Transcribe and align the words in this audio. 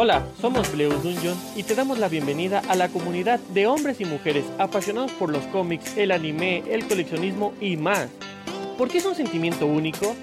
Hola, 0.00 0.24
somos 0.40 0.72
Bleus 0.72 1.02
Dungeon 1.02 1.36
y 1.56 1.64
te 1.64 1.74
damos 1.74 1.98
la 1.98 2.08
bienvenida 2.08 2.62
a 2.68 2.76
la 2.76 2.88
comunidad 2.88 3.40
de 3.52 3.66
hombres 3.66 4.00
y 4.00 4.04
mujeres 4.04 4.48
apasionados 4.56 5.10
por 5.14 5.28
los 5.28 5.44
cómics, 5.48 5.96
el 5.96 6.12
anime, 6.12 6.62
el 6.72 6.86
coleccionismo 6.86 7.52
y 7.60 7.76
más. 7.76 8.08
¿Por 8.78 8.88
qué 8.88 8.98
es 8.98 9.06
un 9.06 9.16
sentimiento 9.16 9.66
único? 9.66 10.14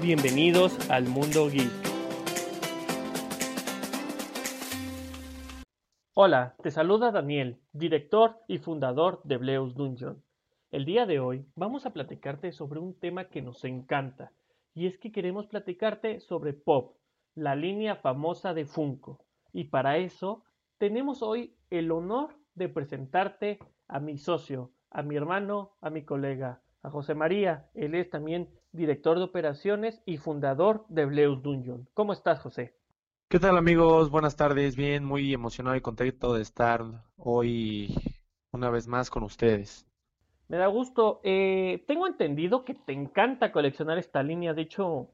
Bienvenidos 0.00 0.88
al 0.88 1.08
mundo 1.08 1.50
geek. 1.50 1.68
Hola, 6.14 6.54
te 6.62 6.70
saluda 6.70 7.10
Daniel, 7.10 7.58
director 7.72 8.36
y 8.46 8.58
fundador 8.58 9.20
de 9.24 9.36
Bleus 9.38 9.74
Dungeon. 9.74 10.22
El 10.70 10.84
día 10.84 11.06
de 11.06 11.18
hoy 11.18 11.44
vamos 11.56 11.86
a 11.86 11.92
platicarte 11.92 12.52
sobre 12.52 12.78
un 12.78 12.94
tema 12.94 13.24
que 13.24 13.42
nos 13.42 13.64
encanta, 13.64 14.30
y 14.74 14.86
es 14.86 14.96
que 14.96 15.10
queremos 15.10 15.48
platicarte 15.48 16.20
sobre 16.20 16.52
Pop, 16.52 16.97
la 17.38 17.54
línea 17.54 17.96
famosa 17.96 18.52
de 18.52 18.66
Funko. 18.66 19.24
Y 19.52 19.64
para 19.64 19.98
eso 19.98 20.44
tenemos 20.78 21.22
hoy 21.22 21.54
el 21.70 21.90
honor 21.90 22.36
de 22.54 22.68
presentarte 22.68 23.58
a 23.86 24.00
mi 24.00 24.18
socio, 24.18 24.72
a 24.90 25.02
mi 25.02 25.16
hermano, 25.16 25.76
a 25.80 25.90
mi 25.90 26.04
colega, 26.04 26.60
a 26.82 26.90
José 26.90 27.14
María. 27.14 27.70
Él 27.74 27.94
es 27.94 28.10
también 28.10 28.50
director 28.72 29.18
de 29.18 29.24
operaciones 29.24 30.02
y 30.04 30.16
fundador 30.16 30.84
de 30.88 31.06
Bleus 31.06 31.42
Dungeon. 31.42 31.88
¿Cómo 31.94 32.12
estás, 32.12 32.40
José? 32.40 32.74
¿Qué 33.28 33.38
tal 33.38 33.56
amigos? 33.56 34.10
Buenas 34.10 34.36
tardes. 34.36 34.74
Bien, 34.74 35.04
muy 35.04 35.32
emocionado 35.32 35.76
y 35.76 35.80
contento 35.80 36.34
de 36.34 36.42
estar 36.42 36.82
hoy 37.16 37.94
una 38.52 38.70
vez 38.70 38.88
más 38.88 39.10
con 39.10 39.22
ustedes. 39.22 39.86
Me 40.48 40.56
da 40.56 40.66
gusto. 40.66 41.20
Eh, 41.22 41.84
tengo 41.86 42.06
entendido 42.06 42.64
que 42.64 42.74
te 42.74 42.94
encanta 42.94 43.52
coleccionar 43.52 43.98
esta 43.98 44.22
línea. 44.22 44.54
De 44.54 44.62
hecho, 44.62 45.10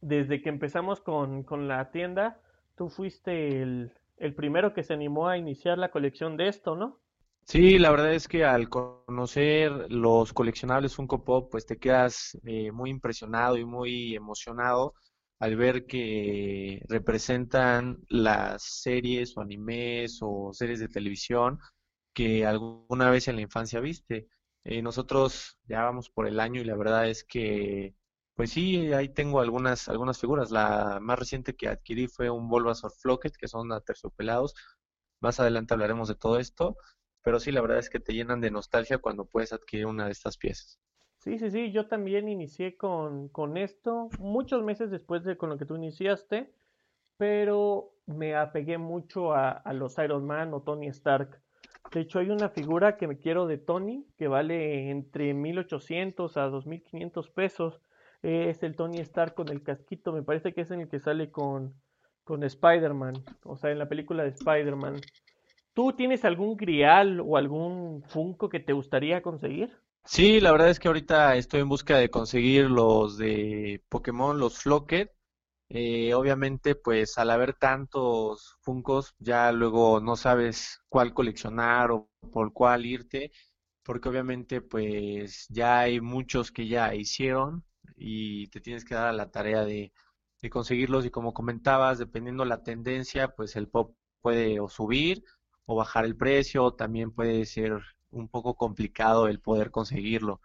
desde 0.00 0.42
que 0.42 0.48
empezamos 0.48 1.00
con, 1.00 1.42
con 1.42 1.68
la 1.68 1.90
tienda, 1.90 2.40
tú 2.76 2.88
fuiste 2.88 3.62
el, 3.62 3.92
el, 4.16 4.34
primero 4.34 4.74
que 4.74 4.82
se 4.82 4.94
animó 4.94 5.28
a 5.28 5.38
iniciar 5.38 5.78
la 5.78 5.90
colección 5.90 6.36
de 6.36 6.48
esto, 6.48 6.76
¿no? 6.76 7.00
Sí, 7.44 7.78
la 7.78 7.90
verdad 7.90 8.12
es 8.12 8.28
que 8.28 8.44
al 8.44 8.68
conocer 8.68 9.72
los 9.90 10.34
coleccionables 10.34 10.94
Funko 10.94 11.24
Pop, 11.24 11.50
pues 11.50 11.64
te 11.64 11.78
quedas 11.78 12.38
eh, 12.44 12.70
muy 12.72 12.90
impresionado 12.90 13.56
y 13.56 13.64
muy 13.64 14.14
emocionado 14.14 14.94
al 15.38 15.56
ver 15.56 15.86
que 15.86 16.82
representan 16.88 17.98
las 18.08 18.62
series 18.62 19.36
o 19.36 19.40
animes 19.40 20.18
o 20.20 20.52
series 20.52 20.80
de 20.80 20.88
televisión 20.88 21.58
que 22.12 22.44
alguna 22.44 23.10
vez 23.10 23.28
en 23.28 23.36
la 23.36 23.42
infancia 23.42 23.80
viste. 23.80 24.28
Eh, 24.64 24.82
nosotros 24.82 25.58
ya 25.68 25.84
vamos 25.84 26.10
por 26.10 26.26
el 26.26 26.40
año 26.40 26.60
y 26.60 26.64
la 26.64 26.76
verdad 26.76 27.08
es 27.08 27.24
que, 27.24 27.94
pues 28.38 28.50
sí, 28.52 28.92
ahí 28.92 29.08
tengo 29.08 29.40
algunas, 29.40 29.88
algunas 29.88 30.20
figuras. 30.20 30.52
La 30.52 31.00
más 31.02 31.18
reciente 31.18 31.56
que 31.56 31.66
adquirí 31.66 32.06
fue 32.06 32.30
un 32.30 32.48
Bulbasaur 32.48 32.92
Flocket, 32.92 33.36
que 33.36 33.48
son 33.48 33.72
aterciopelados. 33.72 34.54
Más 35.20 35.40
adelante 35.40 35.74
hablaremos 35.74 36.06
de 36.06 36.14
todo 36.14 36.38
esto, 36.38 36.76
pero 37.24 37.40
sí, 37.40 37.50
la 37.50 37.62
verdad 37.62 37.78
es 37.78 37.90
que 37.90 37.98
te 37.98 38.12
llenan 38.12 38.40
de 38.40 38.52
nostalgia 38.52 38.98
cuando 38.98 39.24
puedes 39.24 39.52
adquirir 39.52 39.86
una 39.86 40.04
de 40.06 40.12
estas 40.12 40.38
piezas. 40.38 40.78
Sí, 41.18 41.36
sí, 41.40 41.50
sí, 41.50 41.72
yo 41.72 41.88
también 41.88 42.28
inicié 42.28 42.76
con, 42.76 43.28
con 43.30 43.56
esto 43.56 44.08
muchos 44.20 44.62
meses 44.62 44.88
después 44.88 45.24
de 45.24 45.36
con 45.36 45.50
lo 45.50 45.58
que 45.58 45.66
tú 45.66 45.74
iniciaste, 45.74 46.54
pero 47.16 47.90
me 48.06 48.36
apegué 48.36 48.78
mucho 48.78 49.32
a, 49.32 49.50
a 49.50 49.72
los 49.72 49.98
Iron 49.98 50.24
Man 50.24 50.54
o 50.54 50.62
Tony 50.62 50.86
Stark. 50.86 51.42
De 51.92 52.02
hecho, 52.02 52.20
hay 52.20 52.30
una 52.30 52.50
figura 52.50 52.96
que 52.96 53.08
me 53.08 53.18
quiero 53.18 53.48
de 53.48 53.58
Tony 53.58 54.06
que 54.16 54.28
vale 54.28 54.90
entre 54.90 55.34
1800 55.34 56.36
a 56.36 56.44
2500 56.44 57.30
pesos. 57.30 57.80
Es 58.22 58.62
el 58.62 58.76
Tony 58.76 58.98
Stark 58.98 59.34
con 59.34 59.48
el 59.48 59.62
casquito. 59.62 60.12
Me 60.12 60.22
parece 60.22 60.52
que 60.52 60.62
es 60.62 60.70
en 60.70 60.80
el 60.80 60.88
que 60.88 61.00
sale 61.00 61.30
con, 61.30 61.74
con 62.24 62.42
Spider-Man. 62.42 63.24
O 63.44 63.56
sea, 63.56 63.70
en 63.70 63.78
la 63.78 63.88
película 63.88 64.22
de 64.22 64.30
Spider-Man. 64.30 65.00
¿Tú 65.74 65.92
tienes 65.92 66.24
algún 66.24 66.56
grial 66.56 67.20
o 67.20 67.36
algún 67.36 68.02
Funko 68.08 68.48
que 68.48 68.60
te 68.60 68.72
gustaría 68.72 69.22
conseguir? 69.22 69.70
Sí, 70.04 70.40
la 70.40 70.52
verdad 70.52 70.70
es 70.70 70.80
que 70.80 70.88
ahorita 70.88 71.36
estoy 71.36 71.60
en 71.60 71.68
busca 71.68 71.98
de 71.98 72.10
conseguir 72.10 72.68
los 72.70 73.18
de 73.18 73.82
Pokémon, 73.88 74.38
los 74.38 74.58
Flocket. 74.58 75.12
Eh, 75.68 76.14
obviamente, 76.14 76.74
pues 76.74 77.18
al 77.18 77.30
haber 77.30 77.54
tantos 77.54 78.56
Funcos, 78.62 79.14
ya 79.18 79.52
luego 79.52 80.00
no 80.00 80.16
sabes 80.16 80.80
cuál 80.88 81.12
coleccionar 81.12 81.90
o 81.90 82.08
por 82.32 82.52
cuál 82.54 82.86
irte, 82.86 83.30
porque 83.84 84.08
obviamente, 84.08 84.62
pues 84.62 85.46
ya 85.50 85.80
hay 85.80 86.00
muchos 86.00 86.50
que 86.50 86.66
ya 86.66 86.94
hicieron 86.94 87.64
y 87.96 88.48
te 88.48 88.60
tienes 88.60 88.84
que 88.84 88.94
dar 88.94 89.08
a 89.08 89.12
la 89.12 89.30
tarea 89.30 89.64
de, 89.64 89.92
conseguirlos. 90.50 91.04
Y 91.04 91.10
como 91.10 91.34
comentabas, 91.34 91.98
dependiendo 91.98 92.44
la 92.44 92.62
tendencia, 92.62 93.34
pues 93.34 93.56
el 93.56 93.68
pop 93.68 93.96
puede 94.20 94.60
o 94.60 94.68
subir 94.68 95.24
o 95.66 95.76
bajar 95.76 96.04
el 96.04 96.16
precio, 96.16 96.72
también 96.72 97.12
puede 97.12 97.44
ser 97.44 97.82
un 98.10 98.28
poco 98.28 98.54
complicado 98.56 99.28
el 99.28 99.40
poder 99.40 99.70
conseguirlo. 99.70 100.40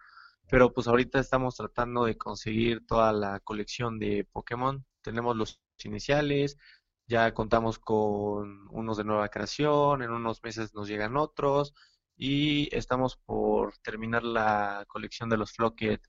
Pero 0.50 0.72
pues 0.72 0.88
ahorita 0.88 1.18
estamos 1.20 1.56
tratando 1.56 2.04
de 2.04 2.18
conseguir 2.18 2.86
toda 2.86 3.12
la 3.12 3.40
colección 3.40 3.98
de 3.98 4.26
Pokémon. 4.30 4.84
Tenemos 5.02 5.36
los 5.36 5.60
iniciales, 5.84 6.58
ya 7.06 7.32
contamos 7.34 7.78
con 7.78 8.68
unos 8.70 8.96
de 8.96 9.04
nueva 9.04 9.28
creación, 9.28 10.02
en 10.02 10.10
unos 10.10 10.42
meses 10.42 10.74
nos 10.74 10.88
llegan 10.88 11.16
otros 11.16 11.74
y 12.16 12.74
estamos 12.74 13.16
por 13.16 13.76
terminar 13.78 14.22
la 14.24 14.84
colección 14.88 15.28
de 15.28 15.36
los 15.36 15.52
Flocket 15.52 16.00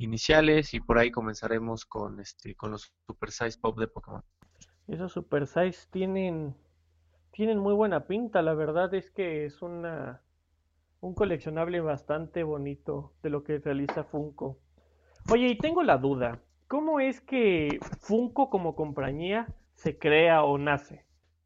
iniciales 0.00 0.72
y 0.74 0.80
por 0.80 0.98
ahí 0.98 1.10
comenzaremos 1.10 1.84
con 1.84 2.20
este 2.20 2.54
con 2.54 2.72
los 2.72 2.92
Super 3.06 3.30
Size 3.30 3.58
Pop 3.60 3.78
de 3.78 3.86
Pokémon. 3.86 4.22
Esos 4.88 5.12
Super 5.12 5.46
Size 5.46 5.88
tienen 5.90 6.56
tienen 7.30 7.58
muy 7.58 7.74
buena 7.74 8.06
pinta, 8.06 8.42
la 8.42 8.54
verdad 8.54 8.92
es 8.94 9.10
que 9.10 9.44
es 9.44 9.62
una 9.62 10.22
un 11.00 11.14
coleccionable 11.14 11.80
bastante 11.80 12.42
bonito 12.42 13.12
de 13.22 13.30
lo 13.30 13.44
que 13.44 13.58
realiza 13.58 14.04
Funko. 14.04 14.58
Oye, 15.30 15.48
y 15.48 15.58
tengo 15.58 15.82
la 15.82 15.98
duda, 15.98 16.40
¿cómo 16.66 17.00
es 17.00 17.20
que 17.20 17.78
Funko 18.00 18.50
como 18.50 18.74
compañía 18.74 19.46
se 19.74 19.98
crea 19.98 20.44
o 20.44 20.58
nace? 20.58 21.04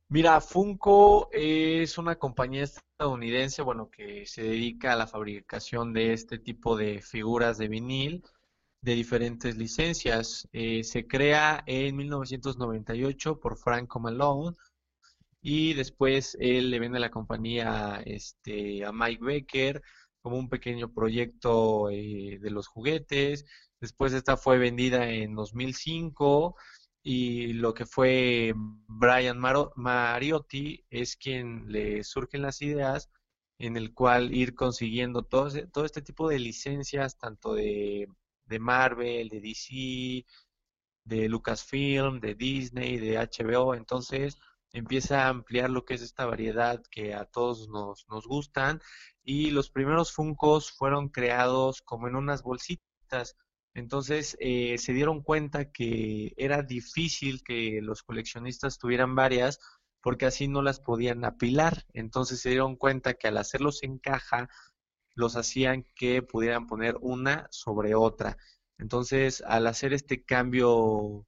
Mira, 0.09 0.41
Funko 0.41 1.28
es 1.32 1.98
una 1.98 2.16
compañía 2.16 2.62
estadounidense, 2.62 3.62
bueno, 3.62 3.91
que 3.91 4.26
se 4.26 4.42
dedica 4.42 4.92
a 4.92 4.97
la 4.97 5.06
fabricación 5.06 5.92
de 5.92 6.12
este 6.12 6.38
tipo 6.38 6.76
de 6.76 7.00
figuras 7.00 7.59
de 7.59 7.69
vinil 7.69 8.22
de 8.84 8.95
diferentes 8.95 9.56
licencias. 9.56 10.47
Eh, 10.53 10.84
se 10.84 11.06
crea 11.06 11.62
en 11.67 11.97
1998 11.97 13.41
por 13.41 13.56
Franco 13.56 13.99
Malone 13.99 14.56
y 15.41 15.72
después 15.72 16.37
él 16.39 16.71
le 16.71 16.78
vende 16.78 17.00
la 17.00 17.11
compañía 17.11 18.03
este, 18.05 18.84
a 18.84 18.93
Mike 18.93 19.25
Becker 19.25 19.83
como 20.22 20.37
un 20.37 20.50
pequeño 20.50 20.93
proyecto 20.93 21.89
eh, 21.91 22.39
de 22.41 22.50
los 22.50 22.69
juguetes. 22.69 23.47
Después 23.81 24.12
esta 24.12 24.37
fue 24.37 24.59
vendida 24.59 25.09
en 25.11 25.34
2005 25.34 26.55
y 27.03 27.55
lo 27.55 27.72
que 27.72 27.87
fue 27.87 28.53
Brian 28.87 29.39
Mariotti 29.77 30.84
es 30.91 31.16
quien 31.16 31.72
le 31.72 32.05
surgen 32.05 32.43
las 32.43 32.61
ideas 32.61 33.11
en 33.59 33.77
el 33.78 33.95
cual 33.95 34.34
ir 34.34 34.55
consiguiendo 34.55 35.22
todo, 35.22 35.49
todo 35.69 35.84
este 35.87 36.03
tipo 36.03 36.28
de 36.28 36.39
licencias, 36.39 37.16
tanto 37.19 37.55
de, 37.55 38.09
de 38.47 38.59
Marvel, 38.59 39.28
de 39.28 39.41
DC, 39.41 40.25
de 41.05 41.28
Lucasfilm, 41.28 42.21
de 42.21 42.34
Disney, 42.34 42.99
de 42.99 43.19
HBO. 43.19 43.75
Entonces, 43.75 44.38
empieza 44.75 45.25
a 45.25 45.28
ampliar 45.28 45.71
lo 45.71 45.84
que 45.84 45.94
es 45.94 46.03
esta 46.03 46.27
variedad 46.27 46.83
que 46.91 47.15
a 47.15 47.25
todos 47.25 47.69
nos, 47.69 48.06
nos 48.09 48.27
gustan 48.27 48.81
y 49.22 49.50
los 49.50 49.71
primeros 49.71 50.12
Funcos 50.12 50.72
fueron 50.72 51.09
creados 51.09 51.81
como 51.83 52.09
en 52.09 52.16
unas 52.16 52.43
bolsitas. 52.43 53.37
Entonces 53.72 54.37
eh, 54.41 54.77
se 54.78 54.93
dieron 54.93 55.22
cuenta 55.22 55.71
que 55.71 56.33
era 56.37 56.62
difícil 56.62 57.43
que 57.44 57.81
los 57.83 58.03
coleccionistas 58.03 58.78
tuvieran 58.78 59.15
varias 59.15 59.60
porque 60.01 60.27
así 60.27 60.48
no 60.48 60.60
las 60.60 60.80
podían 60.80 61.24
apilar. 61.24 61.86
Entonces 61.92 62.41
se 62.41 62.51
dieron 62.51 62.77
cuenta 62.77 63.15
que 63.15 63.28
al 63.28 63.39
hacerlos 63.39 63.83
en 63.83 63.98
caja 63.98 64.48
los 65.15 65.37
hacían 65.37 65.87
que 65.95 66.22
pudieran 66.22 66.66
poner 66.66 66.97
una 67.01 67.47
sobre 67.51 67.95
otra. 67.95 68.37
Entonces 68.78 69.43
al 69.47 69.66
hacer 69.66 69.93
este 69.93 70.25
cambio 70.25 71.27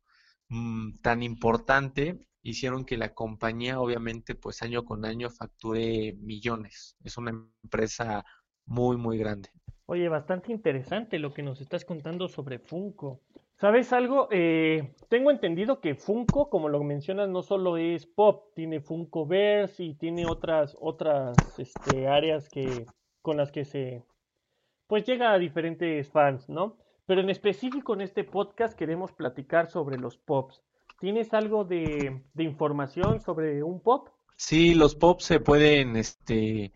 mmm, 0.48 0.98
tan 1.02 1.22
importante, 1.22 2.26
hicieron 2.42 2.84
que 2.84 2.96
la 2.96 3.12
compañía, 3.14 3.80
obviamente, 3.80 4.34
pues 4.34 4.62
año 4.62 4.84
con 4.84 5.04
año 5.04 5.30
facture 5.30 6.14
millones. 6.20 6.96
Es 7.02 7.16
una 7.16 7.32
empresa 7.62 8.24
muy, 8.64 8.96
muy 8.96 9.18
grande. 9.18 9.50
Oye, 9.86 10.08
bastante 10.08 10.52
interesante 10.52 11.18
lo 11.18 11.32
que 11.32 11.42
nos 11.42 11.60
estás 11.60 11.84
contando 11.84 12.28
sobre 12.28 12.58
Funko. 12.58 13.20
¿Sabes 13.58 13.92
algo? 13.92 14.28
Eh, 14.30 14.94
tengo 15.08 15.30
entendido 15.30 15.80
que 15.80 15.94
Funko, 15.94 16.50
como 16.50 16.68
lo 16.68 16.82
mencionas, 16.84 17.28
no 17.28 17.42
solo 17.42 17.78
es 17.78 18.06
pop, 18.06 18.52
tiene 18.54 18.80
Funko 18.80 19.26
Verse 19.26 19.82
y 19.82 19.94
tiene 19.94 20.26
otras, 20.26 20.76
otras 20.78 21.58
este, 21.58 22.06
áreas 22.06 22.48
que, 22.48 22.86
con 23.26 23.36
las 23.36 23.50
que 23.50 23.64
se, 23.64 24.04
pues 24.86 25.04
llega 25.04 25.32
a 25.32 25.38
diferentes 25.38 26.08
fans, 26.08 26.48
¿no? 26.48 26.78
Pero 27.06 27.22
en 27.22 27.28
específico 27.28 27.94
en 27.94 28.02
este 28.02 28.22
podcast 28.22 28.78
queremos 28.78 29.10
platicar 29.10 29.68
sobre 29.68 29.98
los 29.98 30.16
pops. 30.16 30.62
¿Tienes 31.00 31.34
algo 31.34 31.64
de, 31.64 32.22
información 32.38 33.20
sobre 33.20 33.64
un 33.64 33.80
pop? 33.80 34.10
Sí, 34.36 34.76
los 34.76 34.94
pops 34.94 35.24
se 35.24 35.40
pueden 35.40 35.96
este, 35.96 36.72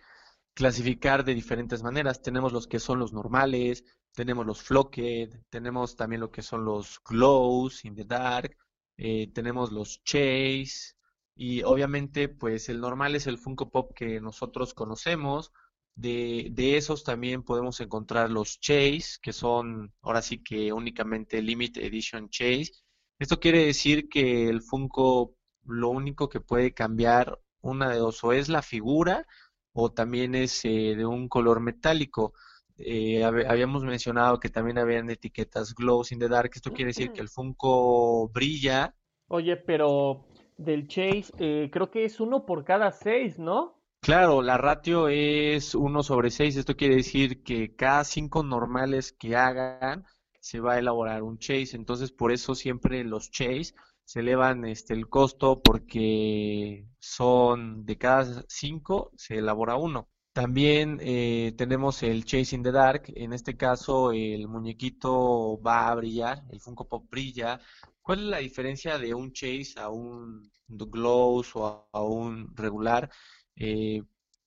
clasificar 0.52 1.22
de 1.22 1.36
diferentes 1.36 1.84
maneras. 1.84 2.20
Tenemos 2.20 2.52
los 2.52 2.66
que 2.66 2.80
son 2.80 2.98
los 2.98 3.12
normales, 3.12 3.84
tenemos 4.12 4.44
los 4.44 4.60
flocked, 4.60 5.30
tenemos 5.50 5.94
también 5.94 6.20
lo 6.20 6.32
que 6.32 6.42
son 6.42 6.64
los 6.64 7.00
glows 7.08 7.84
in 7.84 7.94
the 7.94 8.04
dark, 8.04 8.56
eh, 8.96 9.30
tenemos 9.32 9.70
los 9.70 10.02
chase 10.02 10.96
y 11.36 11.62
obviamente 11.62 12.28
pues 12.28 12.68
el 12.68 12.80
normal 12.80 13.14
es 13.14 13.28
el 13.28 13.38
Funko 13.38 13.70
Pop 13.70 13.92
que 13.94 14.20
nosotros 14.20 14.74
conocemos. 14.74 15.52
De, 15.94 16.48
de 16.52 16.76
esos 16.76 17.04
también 17.04 17.42
podemos 17.42 17.80
encontrar 17.80 18.30
los 18.30 18.58
chase, 18.60 19.18
que 19.20 19.32
son 19.32 19.92
ahora 20.02 20.22
sí 20.22 20.42
que 20.42 20.72
únicamente 20.72 21.42
Limited 21.42 21.82
Edition 21.82 22.28
Chase. 22.30 22.72
Esto 23.18 23.38
quiere 23.38 23.66
decir 23.66 24.08
que 24.08 24.48
el 24.48 24.62
Funko 24.62 25.34
lo 25.66 25.90
único 25.90 26.28
que 26.28 26.40
puede 26.40 26.72
cambiar 26.72 27.38
una 27.60 27.90
de 27.90 27.98
dos, 27.98 28.24
o 28.24 28.32
es 28.32 28.48
la 28.48 28.62
figura 28.62 29.26
o 29.72 29.92
también 29.92 30.34
es 30.34 30.64
eh, 30.64 30.94
de 30.96 31.06
un 31.06 31.28
color 31.28 31.60
metálico. 31.60 32.32
Eh, 32.76 33.22
habíamos 33.22 33.84
mencionado 33.84 34.40
que 34.40 34.48
también 34.48 34.78
habían 34.78 35.10
etiquetas 35.10 35.74
glows 35.74 36.12
in 36.12 36.18
the 36.18 36.28
dark. 36.28 36.50
Esto 36.54 36.72
quiere 36.72 36.88
decir 36.90 37.12
que 37.12 37.20
el 37.20 37.28
Funko 37.28 38.28
brilla. 38.28 38.94
Oye, 39.28 39.56
pero 39.56 40.24
del 40.56 40.88
Chase, 40.88 41.32
eh, 41.38 41.68
creo 41.70 41.90
que 41.90 42.04
es 42.04 42.20
uno 42.20 42.46
por 42.46 42.64
cada 42.64 42.90
seis, 42.90 43.38
¿no? 43.38 43.79
Claro, 44.02 44.40
la 44.42 44.56
ratio 44.56 45.08
es 45.08 45.74
uno 45.74 46.02
sobre 46.02 46.30
seis. 46.30 46.56
Esto 46.56 46.76
quiere 46.76 46.96
decir 46.96 47.42
que 47.42 47.74
cada 47.76 48.04
cinco 48.04 48.42
normales 48.42 49.12
que 49.12 49.36
hagan 49.36 50.04
se 50.40 50.60
va 50.60 50.74
a 50.74 50.78
elaborar 50.78 51.22
un 51.22 51.38
Chase. 51.38 51.76
Entonces, 51.76 52.10
por 52.10 52.32
eso 52.32 52.54
siempre 52.54 53.04
los 53.04 53.30
Chase 53.30 53.74
se 54.04 54.20
elevan 54.20 54.64
este, 54.64 54.94
el 54.94 55.08
costo 55.08 55.62
porque 55.62 56.86
son 56.98 57.84
de 57.84 57.98
cada 57.98 58.44
cinco 58.48 59.12
se 59.16 59.38
elabora 59.38 59.76
uno. 59.76 60.08
También 60.32 60.98
eh, 61.02 61.52
tenemos 61.56 62.02
el 62.02 62.24
Chase 62.24 62.56
in 62.56 62.62
the 62.62 62.72
Dark, 62.72 63.04
en 63.14 63.32
este 63.32 63.56
caso 63.56 64.12
el 64.12 64.48
muñequito 64.48 65.60
va 65.60 65.88
a 65.88 65.94
brillar, 65.94 66.44
el 66.50 66.60
Funko 66.60 66.88
Pop 66.88 67.10
brilla. 67.10 67.60
¿Cuál 68.00 68.20
es 68.20 68.24
la 68.26 68.38
diferencia 68.38 68.96
de 68.98 69.12
un 69.12 69.32
Chase 69.32 69.74
a 69.76 69.90
un 69.90 70.50
Glows 70.66 71.54
o 71.56 71.88
a, 71.92 72.02
un 72.02 72.56
regular? 72.56 73.10
Eh, 73.56 74.02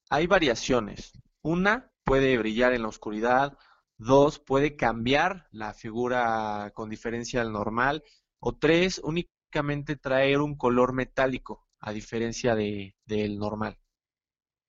hay 0.09 0.27
variaciones. 0.27 1.13
Una 1.41 1.91
puede 2.03 2.37
brillar 2.37 2.73
en 2.73 2.83
la 2.83 2.87
oscuridad, 2.89 3.57
dos 3.97 4.39
puede 4.39 4.75
cambiar 4.75 5.47
la 5.51 5.73
figura 5.73 6.71
con 6.73 6.89
diferencia 6.89 7.41
al 7.41 7.51
normal, 7.51 8.03
o 8.39 8.55
tres 8.57 8.99
únicamente 9.03 9.95
traer 9.95 10.39
un 10.41 10.55
color 10.57 10.93
metálico, 10.93 11.67
a 11.79 11.91
diferencia 11.93 12.55
de, 12.55 12.95
del 13.05 13.37
normal. 13.39 13.77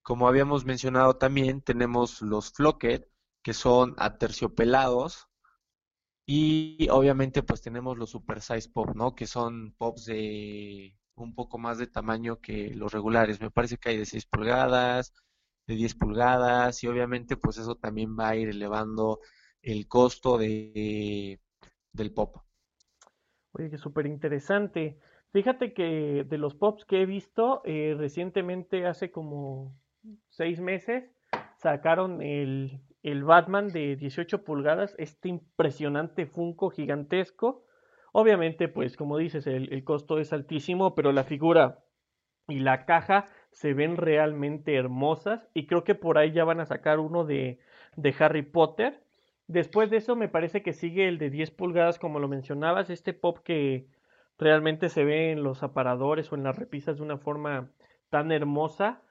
Como 0.03 0.29
habíamos 0.29 0.65
mencionado 0.65 1.17
también, 1.17 1.63
tenemos 1.63 2.23
los 2.23 2.53
floquet, 2.53 3.09
que 3.43 3.55
son 3.55 3.95
aterciopelados, 3.99 5.29
y 6.27 6.89
obviamente 6.91 7.43
pues 7.43 7.61
tenemos 7.61 7.99
los 7.99 8.11
super 8.11 8.41
size 8.41 8.71
pop, 8.71 8.91
¿no? 8.95 9.15
Que 9.15 9.27
son 9.27 9.75
pops 9.77 10.07
de 10.07 10.97
un 11.17 11.35
poco 11.35 11.59
más 11.59 11.79
de 11.79 11.87
tamaño 11.87 12.41
que 12.41 12.71
los 12.75 12.93
regulares. 12.93 13.41
Me 13.41 13.51
parece 13.51 13.77
que 13.77 13.91
hay 13.91 13.99
de 13.99 14.07
6 14.07 14.27
pulgadas, 14.27 15.15
de 15.67 15.75
10 15.75 15.95
pulgadas, 15.95 16.83
y 16.83 16.89
obviamente 16.89 17.37
pues 17.37 17.59
eso 17.59 17.77
también 17.77 18.17
va 18.19 18.31
a 18.31 18.37
ir 18.37 18.49
elevando 18.49 19.21
el 19.63 19.89
costo 19.89 20.39
de, 20.39 21.41
del 21.93 22.13
pop. 22.13 22.37
Oye, 23.53 23.71
que 23.71 23.79
súper 23.79 24.07
interesante. 24.07 24.99
Fíjate 25.33 25.73
que 25.73 26.25
de 26.29 26.39
los 26.39 26.55
pops 26.55 26.85
que 26.85 27.03
he 27.03 27.07
visto, 27.07 27.63
eh, 27.65 27.95
recientemente, 27.97 28.87
hace 28.87 29.11
como 29.11 29.75
seis 30.29 30.61
meses, 30.61 31.11
sacaron 31.57 32.23
el, 32.23 32.81
el 33.03 33.25
Batman 33.25 33.69
de 33.69 33.97
18 33.97 34.45
pulgadas, 34.45 34.95
este 34.99 35.29
impresionante 35.29 36.27
Funko 36.27 36.71
gigantesco. 36.71 37.65
Obviamente, 38.17 38.69
pues 38.69 38.97
como 38.97 39.19
dices, 39.19 39.47
el, 39.47 39.85
costo 39.85 40.19
es 40.19 40.33
altísimo, 40.33 40.95
pero 40.95 41.13
la 41.13 41.25
figura 41.25 41.85
y 42.49 42.61
la 42.61 42.87
caja 42.87 43.27
se 43.51 43.75
ven 43.75 43.97
realmente 43.97 44.77
hermosas 44.77 45.49
y 45.55 45.67
creo 45.67 45.85
que 45.85 45.95
por 45.95 46.19
ahí 46.19 46.33
ya 46.33 46.45
van 46.45 46.61
a 46.61 46.67
sacar 46.67 47.01
uno 47.01 47.25
de, 47.25 47.59
de 47.97 48.15
Harry 48.19 48.43
Potter 48.43 49.05
Después 49.47 49.91
de 49.91 49.99
eso 49.99 50.17
me 50.17 50.29
parece 50.29 50.63
que 50.63 50.73
sigue 50.73 51.07
el 51.07 51.19
de 51.19 51.31
10 51.31 51.51
pulgadas, 51.51 51.99
como 51.99 52.19
lo 52.19 52.29
mencionabas, 52.29 52.89
este 52.89 53.13
pop 53.13 53.39
que 53.45 53.87
realmente 54.39 54.89
se 54.89 55.05
ve 55.05 55.33
en 55.33 55.43
los 55.43 55.63
aparadores 55.63 56.33
o 56.33 56.35
en 56.35 56.45
las 56.45 56.57
repisas 56.57 56.97
de 56.97 57.03
una 57.03 57.19
forma 57.19 57.71
tan 58.09 58.33
hermosa. 58.33 59.03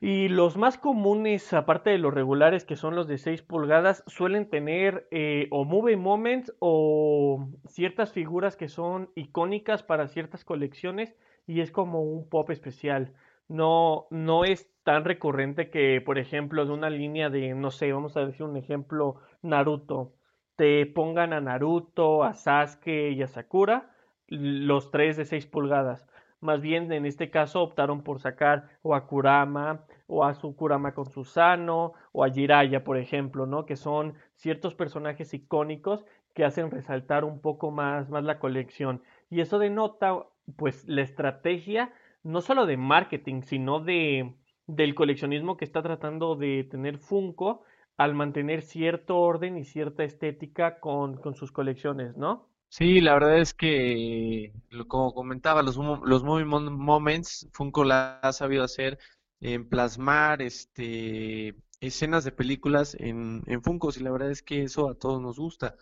Y 0.00 0.28
los 0.28 0.56
más 0.56 0.76
comunes, 0.76 1.52
aparte 1.52 1.90
de 1.90 1.98
los 1.98 2.12
regulares, 2.12 2.64
que 2.64 2.76
son 2.76 2.94
los 2.94 3.08
de 3.08 3.18
6 3.18 3.42
pulgadas, 3.42 4.04
suelen 4.06 4.50
tener 4.50 5.06
eh, 5.10 5.48
o 5.50 5.64
movie 5.64 5.96
moments 5.96 6.52
o 6.58 7.48
ciertas 7.68 8.12
figuras 8.12 8.56
que 8.56 8.68
son 8.68 9.10
icónicas 9.14 9.82
para 9.82 10.08
ciertas 10.08 10.44
colecciones 10.44 11.14
y 11.46 11.60
es 11.60 11.70
como 11.70 12.02
un 12.02 12.28
pop 12.28 12.50
especial. 12.50 13.14
No, 13.48 14.06
no 14.10 14.44
es 14.44 14.70
tan 14.84 15.04
recurrente 15.04 15.70
que, 15.70 16.00
por 16.00 16.18
ejemplo, 16.18 16.64
de 16.66 16.72
una 16.72 16.90
línea 16.90 17.30
de, 17.30 17.54
no 17.54 17.70
sé, 17.70 17.92
vamos 17.92 18.16
a 18.16 18.26
decir 18.26 18.44
un 18.44 18.56
ejemplo, 18.56 19.16
Naruto, 19.42 20.12
te 20.56 20.86
pongan 20.86 21.32
a 21.32 21.40
Naruto, 21.40 22.24
a 22.24 22.34
Sasuke 22.34 23.10
y 23.10 23.22
a 23.22 23.26
Sakura, 23.26 23.90
los 24.28 24.90
tres 24.90 25.16
de 25.16 25.24
6 25.24 25.46
pulgadas. 25.46 26.06
Más 26.44 26.60
bien, 26.60 26.92
en 26.92 27.06
este 27.06 27.30
caso, 27.30 27.62
optaron 27.62 28.02
por 28.02 28.20
sacar 28.20 28.68
o 28.82 28.94
a 28.94 29.06
Kurama, 29.06 29.86
o 30.06 30.24
a 30.24 30.34
su 30.34 30.54
Kurama 30.54 30.92
con 30.92 31.06
Susano, 31.06 31.94
o 32.12 32.22
a 32.22 32.28
Jiraiya, 32.28 32.84
por 32.84 32.98
ejemplo, 32.98 33.46
¿no? 33.46 33.64
Que 33.64 33.76
son 33.76 34.12
ciertos 34.34 34.74
personajes 34.74 35.32
icónicos 35.32 36.04
que 36.34 36.44
hacen 36.44 36.70
resaltar 36.70 37.24
un 37.24 37.40
poco 37.40 37.70
más, 37.70 38.10
más 38.10 38.24
la 38.24 38.38
colección. 38.40 39.02
Y 39.30 39.40
eso 39.40 39.58
denota, 39.58 40.26
pues, 40.56 40.86
la 40.86 41.00
estrategia, 41.00 41.94
no 42.22 42.42
solo 42.42 42.66
de 42.66 42.76
marketing, 42.76 43.40
sino 43.40 43.80
de, 43.80 44.34
del 44.66 44.94
coleccionismo 44.94 45.56
que 45.56 45.64
está 45.64 45.80
tratando 45.80 46.36
de 46.36 46.64
tener 46.64 46.98
Funko 46.98 47.62
al 47.96 48.12
mantener 48.12 48.60
cierto 48.60 49.18
orden 49.18 49.56
y 49.56 49.64
cierta 49.64 50.04
estética 50.04 50.78
con, 50.78 51.16
con 51.16 51.36
sus 51.36 51.52
colecciones, 51.52 52.18
¿no? 52.18 52.50
Sí, 52.76 53.00
la 53.00 53.14
verdad 53.14 53.38
es 53.38 53.54
que, 53.54 54.52
como 54.88 55.14
comentaba, 55.14 55.62
los, 55.62 55.76
los 55.76 56.24
Movie 56.24 56.44
Moments, 56.44 57.46
Funko 57.52 57.84
la 57.84 58.18
ha 58.18 58.32
sabido 58.32 58.64
hacer 58.64 58.98
en 59.40 59.68
plasmar 59.68 60.42
este, 60.42 61.54
escenas 61.80 62.24
de 62.24 62.32
películas 62.32 62.96
en, 62.98 63.44
en 63.46 63.62
Funkos 63.62 63.96
y 63.96 64.02
la 64.02 64.10
verdad 64.10 64.32
es 64.32 64.42
que 64.42 64.64
eso 64.64 64.88
a 64.90 64.96
todos 64.96 65.22
nos 65.22 65.38
gusta. 65.38 65.76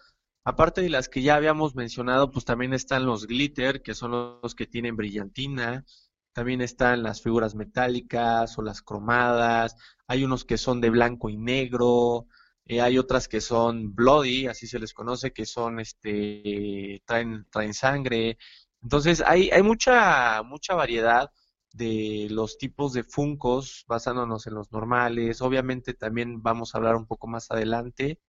Aparte 0.45 0.83
de 0.83 0.91
las 0.91 1.09
que 1.09 1.23
ya 1.23 1.37
habíamos 1.37 1.75
mencionado, 1.75 2.31
pues 2.31 2.45
también 2.45 2.75
están 2.75 3.07
los 3.07 3.27
glitter, 3.27 3.81
que 3.81 3.95
son 3.95 4.11
los 4.43 4.55
que 4.55 4.67
tienen 4.67 4.95
brillantina, 4.95 5.87
también 6.35 6.61
están 6.61 7.03
las 7.03 7.23
figuras 7.23 7.55
metálicas 7.55 8.59
o 8.59 8.63
las 8.63 8.83
cromadas. 8.83 9.77
Hay 10.09 10.25
unos 10.25 10.45
que 10.45 10.59
son 10.59 10.83
de 10.83 10.91
blanco 10.91 11.31
y 11.31 11.39
negro. 11.39 12.27
Eh, 12.67 12.81
hay 12.81 12.99
otras 12.99 13.29
que 13.29 13.41
son 13.41 13.95
bloody, 13.95 14.47
así 14.47 14.67
se 14.67 14.79
les 14.79 14.95
conoce, 14.95 15.33
que 15.33 15.47
son, 15.47 15.81
este, 15.81 17.03
traen, 17.05 17.47
traen 17.51 17.75
sangre. 17.75 18.39
Entonces, 18.83 19.23
hay, 19.27 19.51
hay 19.51 19.63
mucha, 19.63 20.43
mucha 20.45 20.75
variedad 20.75 21.31
de 21.73 22.29
los 22.31 22.59
tipos 22.59 22.93
de 22.93 23.05
funcos 23.05 23.85
basándonos 23.89 24.47
en 24.47 24.55
los 24.55 24.71
normales. 24.73 25.43
Obviamente 25.43 25.95
también 25.95 26.43
vamos 26.43 26.75
a 26.75 26.79
hablar 26.79 26.97
un 26.97 27.07
poco 27.07 27.27
más 27.27 27.51
adelante 27.51 28.21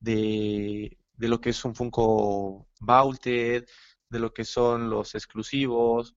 de, 0.00 0.98
de 1.14 1.28
lo 1.28 1.40
que 1.40 1.50
es 1.50 1.64
un 1.64 1.74
Funko 1.74 2.68
Vaulted, 2.80 3.66
de 4.08 4.18
lo 4.18 4.32
que 4.32 4.44
son 4.44 4.90
los 4.90 5.14
exclusivos. 5.14 6.16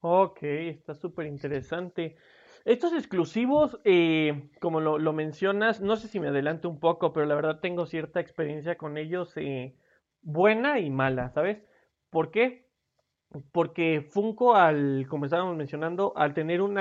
Ok, 0.00 0.42
está 0.42 0.94
súper 0.94 1.26
interesante. 1.26 2.16
Estos 2.70 2.92
exclusivos, 2.92 3.80
eh, 3.82 4.48
como 4.60 4.80
lo, 4.80 5.12
mencionas, 5.12 5.80
no 5.80 5.96
sé 5.96 6.06
si 6.06 6.20
me 6.20 6.28
adelanto 6.28 6.68
un 6.68 6.78
poco, 6.78 7.12
pero 7.12 7.26
la 7.26 7.34
verdad 7.34 7.58
tengo 7.58 7.84
cierta 7.84 8.20
experiencia 8.20 8.78
con 8.78 8.96
ellos, 8.96 9.36
eh, 9.38 9.74
buena 10.22 10.78
y 10.78 10.88
mala, 10.88 11.30
¿sabes? 11.30 11.64
¿Por 12.10 12.30
qué? 12.30 12.68
Porque 13.50 14.06
Funko, 14.08 14.54
al, 14.54 15.08
como 15.08 15.24
estábamos 15.24 15.56
mencionando, 15.56 16.12
al 16.14 16.32
tener 16.32 16.62
un 16.62 16.78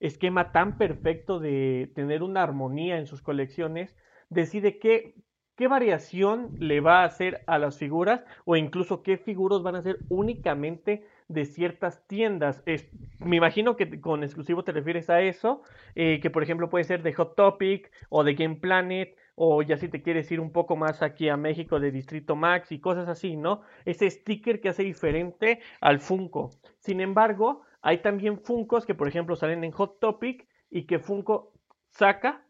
esquema 0.00 0.52
tan 0.52 0.78
perfecto 0.78 1.38
de 1.38 1.92
tener 1.94 2.22
una 2.22 2.42
armonía 2.42 2.96
en 2.96 3.06
sus 3.06 3.20
colecciones, 3.20 3.94
decide 4.30 4.78
qué, 4.78 5.16
qué 5.54 5.68
variación 5.68 6.54
le 6.58 6.80
va 6.80 7.02
a 7.02 7.04
hacer 7.04 7.42
a 7.46 7.58
las 7.58 7.76
figuras 7.76 8.24
o 8.46 8.56
incluso 8.56 9.02
qué 9.02 9.18
figuras 9.18 9.62
van 9.62 9.76
a 9.76 9.82
ser 9.82 9.98
únicamente 10.08 11.04
de 11.28 11.44
ciertas 11.44 12.06
tiendas. 12.06 12.62
Es, 12.66 12.88
me 13.18 13.36
imagino 13.36 13.76
que 13.76 14.00
con 14.00 14.22
exclusivo 14.22 14.64
te 14.64 14.72
refieres 14.72 15.10
a 15.10 15.20
eso, 15.20 15.62
eh, 15.94 16.20
que 16.20 16.30
por 16.30 16.42
ejemplo 16.42 16.68
puede 16.68 16.84
ser 16.84 17.02
de 17.02 17.12
Hot 17.14 17.36
Topic 17.36 17.90
o 18.08 18.24
de 18.24 18.34
Game 18.34 18.56
Planet 18.56 19.16
o 19.34 19.62
ya 19.62 19.76
si 19.76 19.88
te 19.88 20.02
quieres 20.02 20.30
ir 20.32 20.40
un 20.40 20.50
poco 20.50 20.76
más 20.76 21.02
aquí 21.02 21.28
a 21.28 21.36
México 21.36 21.78
de 21.78 21.90
Distrito 21.90 22.36
Max 22.36 22.72
y 22.72 22.80
cosas 22.80 23.08
así, 23.08 23.36
¿no? 23.36 23.60
Ese 23.84 24.08
sticker 24.10 24.60
que 24.60 24.70
hace 24.70 24.82
diferente 24.82 25.60
al 25.80 26.00
Funko. 26.00 26.50
Sin 26.78 27.00
embargo, 27.00 27.62
hay 27.82 27.98
también 27.98 28.40
Funcos 28.40 28.86
que, 28.86 28.94
por 28.94 29.08
ejemplo, 29.08 29.36
salen 29.36 29.62
en 29.62 29.72
Hot 29.72 30.00
Topic 30.00 30.48
y 30.70 30.86
que 30.86 30.98
Funko 30.98 31.52
saca 31.90 32.46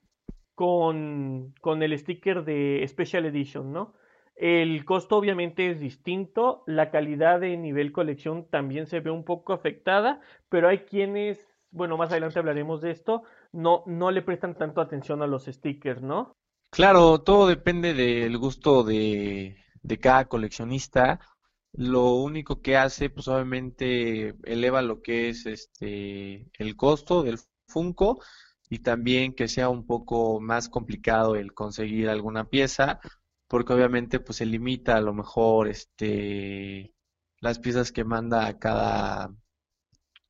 con, 0.54 1.52
con 1.61 1.83
el 1.83 1.99
sticker 1.99 2.45
de 2.45 2.85
Special 2.87 3.26
Edition, 3.26 3.73
¿no? 3.73 3.95
El 4.37 4.85
costo 4.85 5.16
obviamente 5.16 5.71
es 5.71 5.81
distinto, 5.81 6.62
la 6.66 6.90
calidad 6.90 7.40
de 7.40 7.57
nivel 7.57 7.90
colección 7.90 8.47
también 8.49 8.87
se 8.87 9.00
ve 9.00 9.11
un 9.11 9.25
poco 9.25 9.55
afectada, 9.55 10.21
pero 10.50 10.69
hay 10.69 10.81
quienes, 10.81 11.49
bueno, 11.71 11.97
más 11.97 12.11
adelante 12.11 12.38
hablaremos 12.38 12.83
de 12.83 12.90
esto, 12.90 13.23
no, 13.52 13.83
no 13.87 14.11
le 14.11 14.21
prestan 14.21 14.55
tanto 14.57 14.83
atención 14.83 15.23
a 15.23 15.26
los 15.26 15.47
stickers, 15.47 16.02
¿no? 16.02 16.37
Claro, 16.71 17.23
todo 17.23 17.47
depende 17.47 17.95
del 17.95 18.37
gusto 18.37 18.85
de, 18.85 19.57
de 19.83 19.99
cada 19.99 20.26
coleccionista. 20.26 21.21
Lo 21.73 22.14
único 22.14 22.61
que 22.61 22.76
hace, 22.76 23.09
pues 23.09 23.28
obviamente 23.28 24.35
eleva 24.45 24.83
lo 24.83 25.00
que 25.00 25.31
es 25.31 25.47
este 25.47 26.50
el 26.59 26.76
costo 26.76 27.23
del 27.23 27.38
Funko 27.69 28.21
y 28.69 28.81
también 28.81 29.35
que 29.35 29.49
sea 29.49 29.69
un 29.69 29.87
poco 29.87 30.40
más 30.40 30.69
complicado 30.69 31.37
el 31.37 31.55
conseguir 31.55 32.09
alguna 32.09 32.45
pieza, 32.45 33.00
porque 33.49 33.73
obviamente 33.73 34.21
pues 34.21 34.38
se 34.38 34.47
limita 34.47 34.97
a 34.97 35.00
lo 35.00 35.15
mejor 35.15 35.69
este 35.69 36.95
las 37.41 37.59
piezas 37.59 37.93
que 37.93 38.05
manda 38.05 38.47
a 38.47 38.59
cada 38.59 39.35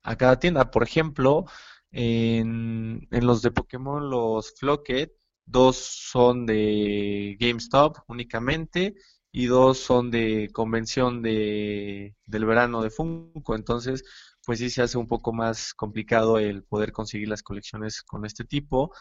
a 0.03 0.15
cada 0.17 0.39
tienda. 0.39 0.71
Por 0.71 0.83
ejemplo, 0.83 1.45
en, 1.91 3.07
en 3.11 3.25
los 3.27 3.41
de 3.41 3.51
Pokémon, 3.51 4.09
los 4.09 4.53
Flocket, 4.57 5.11
dos 5.45 5.77
son 5.77 6.45
de 6.45 7.37
GameStop 7.39 7.97
únicamente 8.07 8.95
y 9.31 9.45
dos 9.47 9.79
son 9.79 10.11
de 10.11 10.49
convención 10.53 11.21
de, 11.21 12.15
del 12.25 12.45
verano 12.45 12.81
de 12.81 12.89
Funko. 12.89 13.55
Entonces, 13.55 14.03
pues 14.45 14.59
sí 14.59 14.69
se 14.69 14.81
hace 14.81 14.97
un 14.97 15.07
poco 15.07 15.33
más 15.33 15.73
complicado 15.73 16.39
el 16.39 16.63
poder 16.63 16.91
conseguir 16.91 17.27
las 17.29 17.43
colecciones 17.43 18.01
con 18.03 18.25
este 18.25 18.45
tipo. 18.45 18.93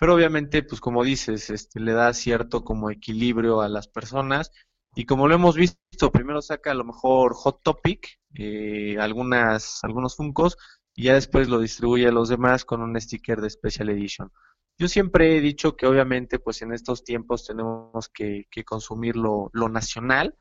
Pero 0.00 0.14
obviamente, 0.14 0.62
pues 0.62 0.80
como 0.80 1.04
dices, 1.04 1.50
este, 1.50 1.78
le 1.78 1.92
da 1.92 2.14
cierto 2.14 2.64
como 2.64 2.90
equilibrio 2.90 3.60
a 3.60 3.68
las 3.68 3.86
personas. 3.86 4.50
Y 4.94 5.04
como 5.04 5.28
lo 5.28 5.34
hemos 5.34 5.56
visto, 5.56 6.10
primero 6.10 6.40
saca 6.40 6.70
a 6.70 6.74
lo 6.74 6.84
mejor 6.84 7.34
Hot 7.34 7.62
Topic, 7.62 8.18
eh, 8.34 8.96
algunas, 8.98 9.84
algunos 9.84 10.16
Funkos, 10.16 10.56
y 10.94 11.04
ya 11.04 11.14
después 11.14 11.50
lo 11.50 11.60
distribuye 11.60 12.08
a 12.08 12.12
los 12.12 12.30
demás 12.30 12.64
con 12.64 12.80
un 12.80 12.98
sticker 12.98 13.42
de 13.42 13.50
Special 13.50 13.90
Edition. 13.90 14.32
Yo 14.78 14.88
siempre 14.88 15.36
he 15.36 15.40
dicho 15.42 15.76
que 15.76 15.86
obviamente 15.86 16.38
pues 16.38 16.62
en 16.62 16.72
estos 16.72 17.04
tiempos 17.04 17.46
tenemos 17.46 18.08
que, 18.08 18.46
que 18.50 18.64
consumir 18.64 19.16
lo, 19.16 19.50
lo, 19.52 19.68
nacional, 19.68 20.34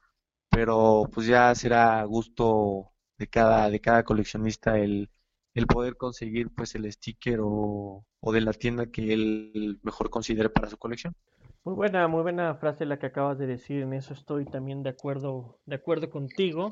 pero 0.49 1.03
pues 1.13 1.27
ya 1.27 1.53
será 1.53 2.01
gusto 2.05 2.93
de 3.17 3.27
cada, 3.27 3.69
de 3.69 3.81
cada 3.81 4.03
coleccionista 4.05 4.79
el, 4.79 5.09
el 5.59 5.67
poder 5.67 5.95
conseguir 5.97 6.49
pues 6.55 6.75
el 6.75 6.91
sticker 6.91 7.39
o, 7.41 8.03
o, 8.19 8.31
de 8.31 8.41
la 8.41 8.53
tienda 8.53 8.87
que 8.87 9.13
él 9.13 9.79
mejor 9.83 10.09
considere 10.09 10.49
para 10.49 10.69
su 10.69 10.77
colección. 10.77 11.13
Muy 11.63 11.75
buena, 11.75 12.07
muy 12.07 12.21
buena 12.21 12.55
frase 12.55 12.85
la 12.85 12.97
que 12.97 13.07
acabas 13.07 13.37
de 13.37 13.45
decir, 13.45 13.81
en 13.83 13.93
eso 13.93 14.13
estoy 14.13 14.45
también 14.45 14.81
de 14.81 14.89
acuerdo, 14.89 15.59
de 15.65 15.75
acuerdo 15.75 16.09
contigo. 16.09 16.71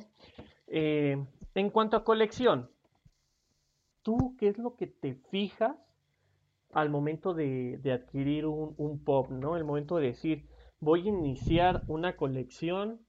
Eh, 0.67 1.24
en 1.53 1.70
cuanto 1.70 1.98
a 1.98 2.03
colección, 2.03 2.70
¿tú 4.01 4.36
qué 4.39 4.48
es 4.48 4.58
lo 4.58 4.75
que 4.75 4.88
te 4.88 5.15
fijas 5.29 5.75
al 6.74 6.89
momento 6.89 7.34
de, 7.34 7.79
de 7.82 7.91
adquirir 7.91 8.46
un, 8.46 8.74
un, 8.77 9.03
pop, 9.03 9.29
¿no? 9.29 9.58
El 9.58 9.65
momento 9.65 9.98
de 9.98 10.08
decir, 10.08 10.48
voy 10.79 11.06
a 11.06 11.10
iniciar 11.10 11.84
una 11.88 12.15
colección 12.15 13.01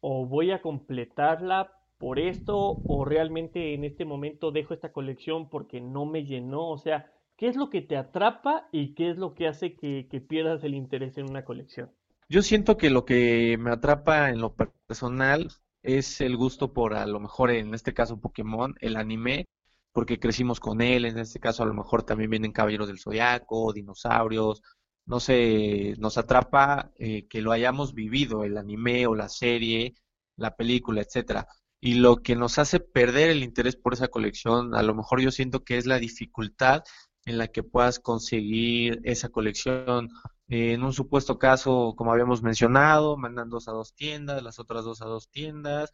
o 0.00 0.26
voy 0.26 0.50
a 0.50 0.60
completarla 0.60 1.72
por 2.02 2.18
esto 2.18 2.82
o 2.84 3.04
realmente 3.04 3.74
en 3.74 3.84
este 3.84 4.04
momento 4.04 4.50
dejo 4.50 4.74
esta 4.74 4.90
colección 4.90 5.48
porque 5.48 5.80
no 5.80 6.04
me 6.04 6.24
llenó, 6.24 6.68
o 6.68 6.76
sea, 6.76 7.12
¿qué 7.36 7.46
es 7.46 7.54
lo 7.54 7.70
que 7.70 7.80
te 7.80 7.96
atrapa 7.96 8.68
y 8.72 8.94
qué 8.94 9.08
es 9.10 9.18
lo 9.18 9.34
que 9.34 9.46
hace 9.46 9.76
que, 9.76 10.04
pierdas 10.28 10.64
el 10.64 10.74
interés 10.74 11.16
en 11.16 11.30
una 11.30 11.44
colección? 11.44 11.92
Yo 12.28 12.42
siento 12.42 12.76
que 12.76 12.90
lo 12.90 13.04
que 13.04 13.56
me 13.56 13.70
atrapa 13.70 14.30
en 14.30 14.40
lo 14.40 14.52
personal 14.52 15.52
es 15.84 16.20
el 16.20 16.36
gusto 16.36 16.72
por 16.72 16.94
a 16.94 17.06
lo 17.06 17.20
mejor 17.20 17.52
en 17.52 17.72
este 17.72 17.94
caso 17.94 18.20
Pokémon, 18.20 18.74
el 18.80 18.96
anime, 18.96 19.46
porque 19.92 20.18
crecimos 20.18 20.58
con 20.58 20.80
él, 20.80 21.04
en 21.04 21.18
este 21.18 21.38
caso 21.38 21.62
a 21.62 21.66
lo 21.66 21.74
mejor 21.74 22.02
también 22.02 22.30
vienen 22.30 22.50
Caballeros 22.50 22.88
del 22.88 22.98
Zodiaco, 22.98 23.72
dinosaurios, 23.72 24.60
no 25.06 25.20
sé, 25.20 25.94
nos 25.98 26.18
atrapa 26.18 26.90
eh, 26.98 27.28
que 27.28 27.42
lo 27.42 27.52
hayamos 27.52 27.94
vivido, 27.94 28.42
el 28.42 28.56
anime 28.56 29.06
o 29.06 29.14
la 29.14 29.28
serie, 29.28 29.94
la 30.34 30.56
película, 30.56 31.00
etcétera. 31.00 31.46
Y 31.84 31.94
lo 31.94 32.22
que 32.22 32.36
nos 32.36 32.60
hace 32.60 32.78
perder 32.78 33.30
el 33.30 33.42
interés 33.42 33.74
por 33.74 33.92
esa 33.92 34.06
colección, 34.06 34.76
a 34.76 34.84
lo 34.84 34.94
mejor 34.94 35.20
yo 35.20 35.32
siento 35.32 35.64
que 35.64 35.78
es 35.78 35.84
la 35.84 35.98
dificultad 35.98 36.84
en 37.24 37.38
la 37.38 37.48
que 37.48 37.64
puedas 37.64 37.98
conseguir 37.98 39.00
esa 39.02 39.30
colección. 39.30 40.08
En 40.46 40.84
un 40.84 40.92
supuesto 40.92 41.40
caso, 41.40 41.94
como 41.96 42.12
habíamos 42.12 42.40
mencionado, 42.40 43.16
mandan 43.16 43.50
dos 43.50 43.66
a 43.66 43.72
dos 43.72 43.94
tiendas, 43.94 44.44
las 44.44 44.60
otras 44.60 44.84
dos 44.84 45.02
a 45.02 45.06
dos 45.06 45.28
tiendas, 45.28 45.90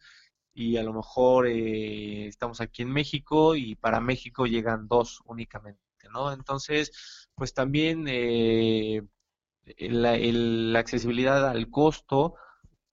y 0.53 0.77
a 0.77 0.83
lo 0.83 0.93
mejor 0.93 1.47
eh, 1.47 2.27
estamos 2.27 2.61
aquí 2.61 2.83
en 2.83 2.91
México 2.91 3.55
y 3.55 3.73
para 3.75 3.99
México 3.99 4.45
llegan 4.45 4.87
dos 4.87 5.21
únicamente, 5.25 5.81
¿no? 6.13 6.31
Entonces, 6.31 7.27
pues 7.33 7.55
también 7.55 8.05
eh, 8.07 9.01
la, 9.79 10.15
el, 10.15 10.71
la 10.71 10.79
accesibilidad 10.79 11.47
al 11.49 11.71
costo 11.71 12.35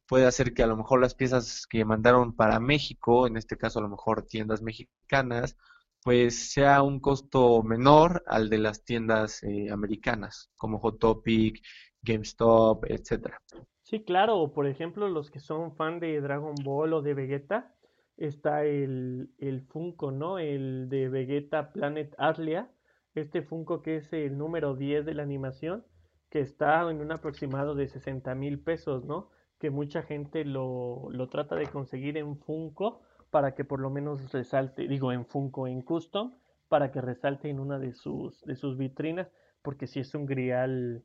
puede 0.06 0.26
hacer 0.26 0.54
que 0.54 0.62
a 0.62 0.66
lo 0.66 0.76
mejor 0.76 1.00
las 1.00 1.14
piezas 1.14 1.66
que 1.66 1.84
mandaron 1.84 2.34
para 2.34 2.60
México, 2.60 3.26
en 3.26 3.36
este 3.36 3.56
caso 3.56 3.78
a 3.78 3.82
lo 3.82 3.88
mejor 3.88 4.26
tiendas 4.26 4.62
mexicanas, 4.62 5.56
pues 6.02 6.52
sea 6.52 6.82
un 6.82 7.00
costo 7.00 7.62
menor 7.62 8.22
al 8.26 8.48
de 8.48 8.58
las 8.58 8.84
tiendas 8.84 9.42
eh, 9.42 9.70
americanas, 9.70 10.50
como 10.56 10.78
Hot 10.78 11.00
Topic, 11.00 11.60
GameStop, 12.02 12.84
etcétera. 12.88 13.40
Sí, 13.82 14.04
claro, 14.04 14.52
por 14.52 14.66
ejemplo, 14.66 15.08
los 15.08 15.30
que 15.30 15.40
son 15.40 15.74
fan 15.74 16.00
de 16.00 16.20
Dragon 16.20 16.54
Ball 16.64 16.92
o 16.92 17.02
de 17.02 17.14
Vegeta, 17.14 17.74
está 18.16 18.64
el, 18.64 19.30
el 19.38 19.62
Funko, 19.62 20.10
¿no? 20.10 20.38
El 20.38 20.88
de 20.88 21.08
Vegeta 21.08 21.72
Planet 21.72 22.14
Atlia, 22.18 22.70
este 23.14 23.42
Funko 23.42 23.82
que 23.82 23.96
es 23.96 24.12
el 24.12 24.38
número 24.38 24.74
10 24.74 25.04
de 25.04 25.14
la 25.14 25.22
animación, 25.22 25.84
que 26.30 26.40
está 26.40 26.88
en 26.90 27.00
un 27.00 27.12
aproximado 27.12 27.74
de 27.74 27.88
60 27.88 28.34
mil 28.34 28.60
pesos, 28.60 29.04
¿no? 29.04 29.30
Que 29.58 29.70
mucha 29.70 30.02
gente 30.02 30.44
lo, 30.44 31.08
lo 31.10 31.28
trata 31.28 31.54
de 31.56 31.66
conseguir 31.66 32.16
en 32.16 32.36
Funko 32.36 33.00
para 33.30 33.54
que 33.54 33.64
por 33.64 33.80
lo 33.80 33.90
menos 33.90 34.32
resalte, 34.32 34.86
digo 34.88 35.12
en 35.12 35.26
Funko, 35.26 35.66
en 35.66 35.82
Custom, 35.82 36.34
para 36.68 36.90
que 36.90 37.00
resalte 37.00 37.48
en 37.48 37.60
una 37.60 37.78
de 37.78 37.92
sus, 37.92 38.42
de 38.42 38.56
sus 38.56 38.76
vitrinas, 38.76 39.28
porque 39.62 39.86
si 39.86 40.00
es 40.00 40.14
un 40.14 40.26
grial 40.26 41.02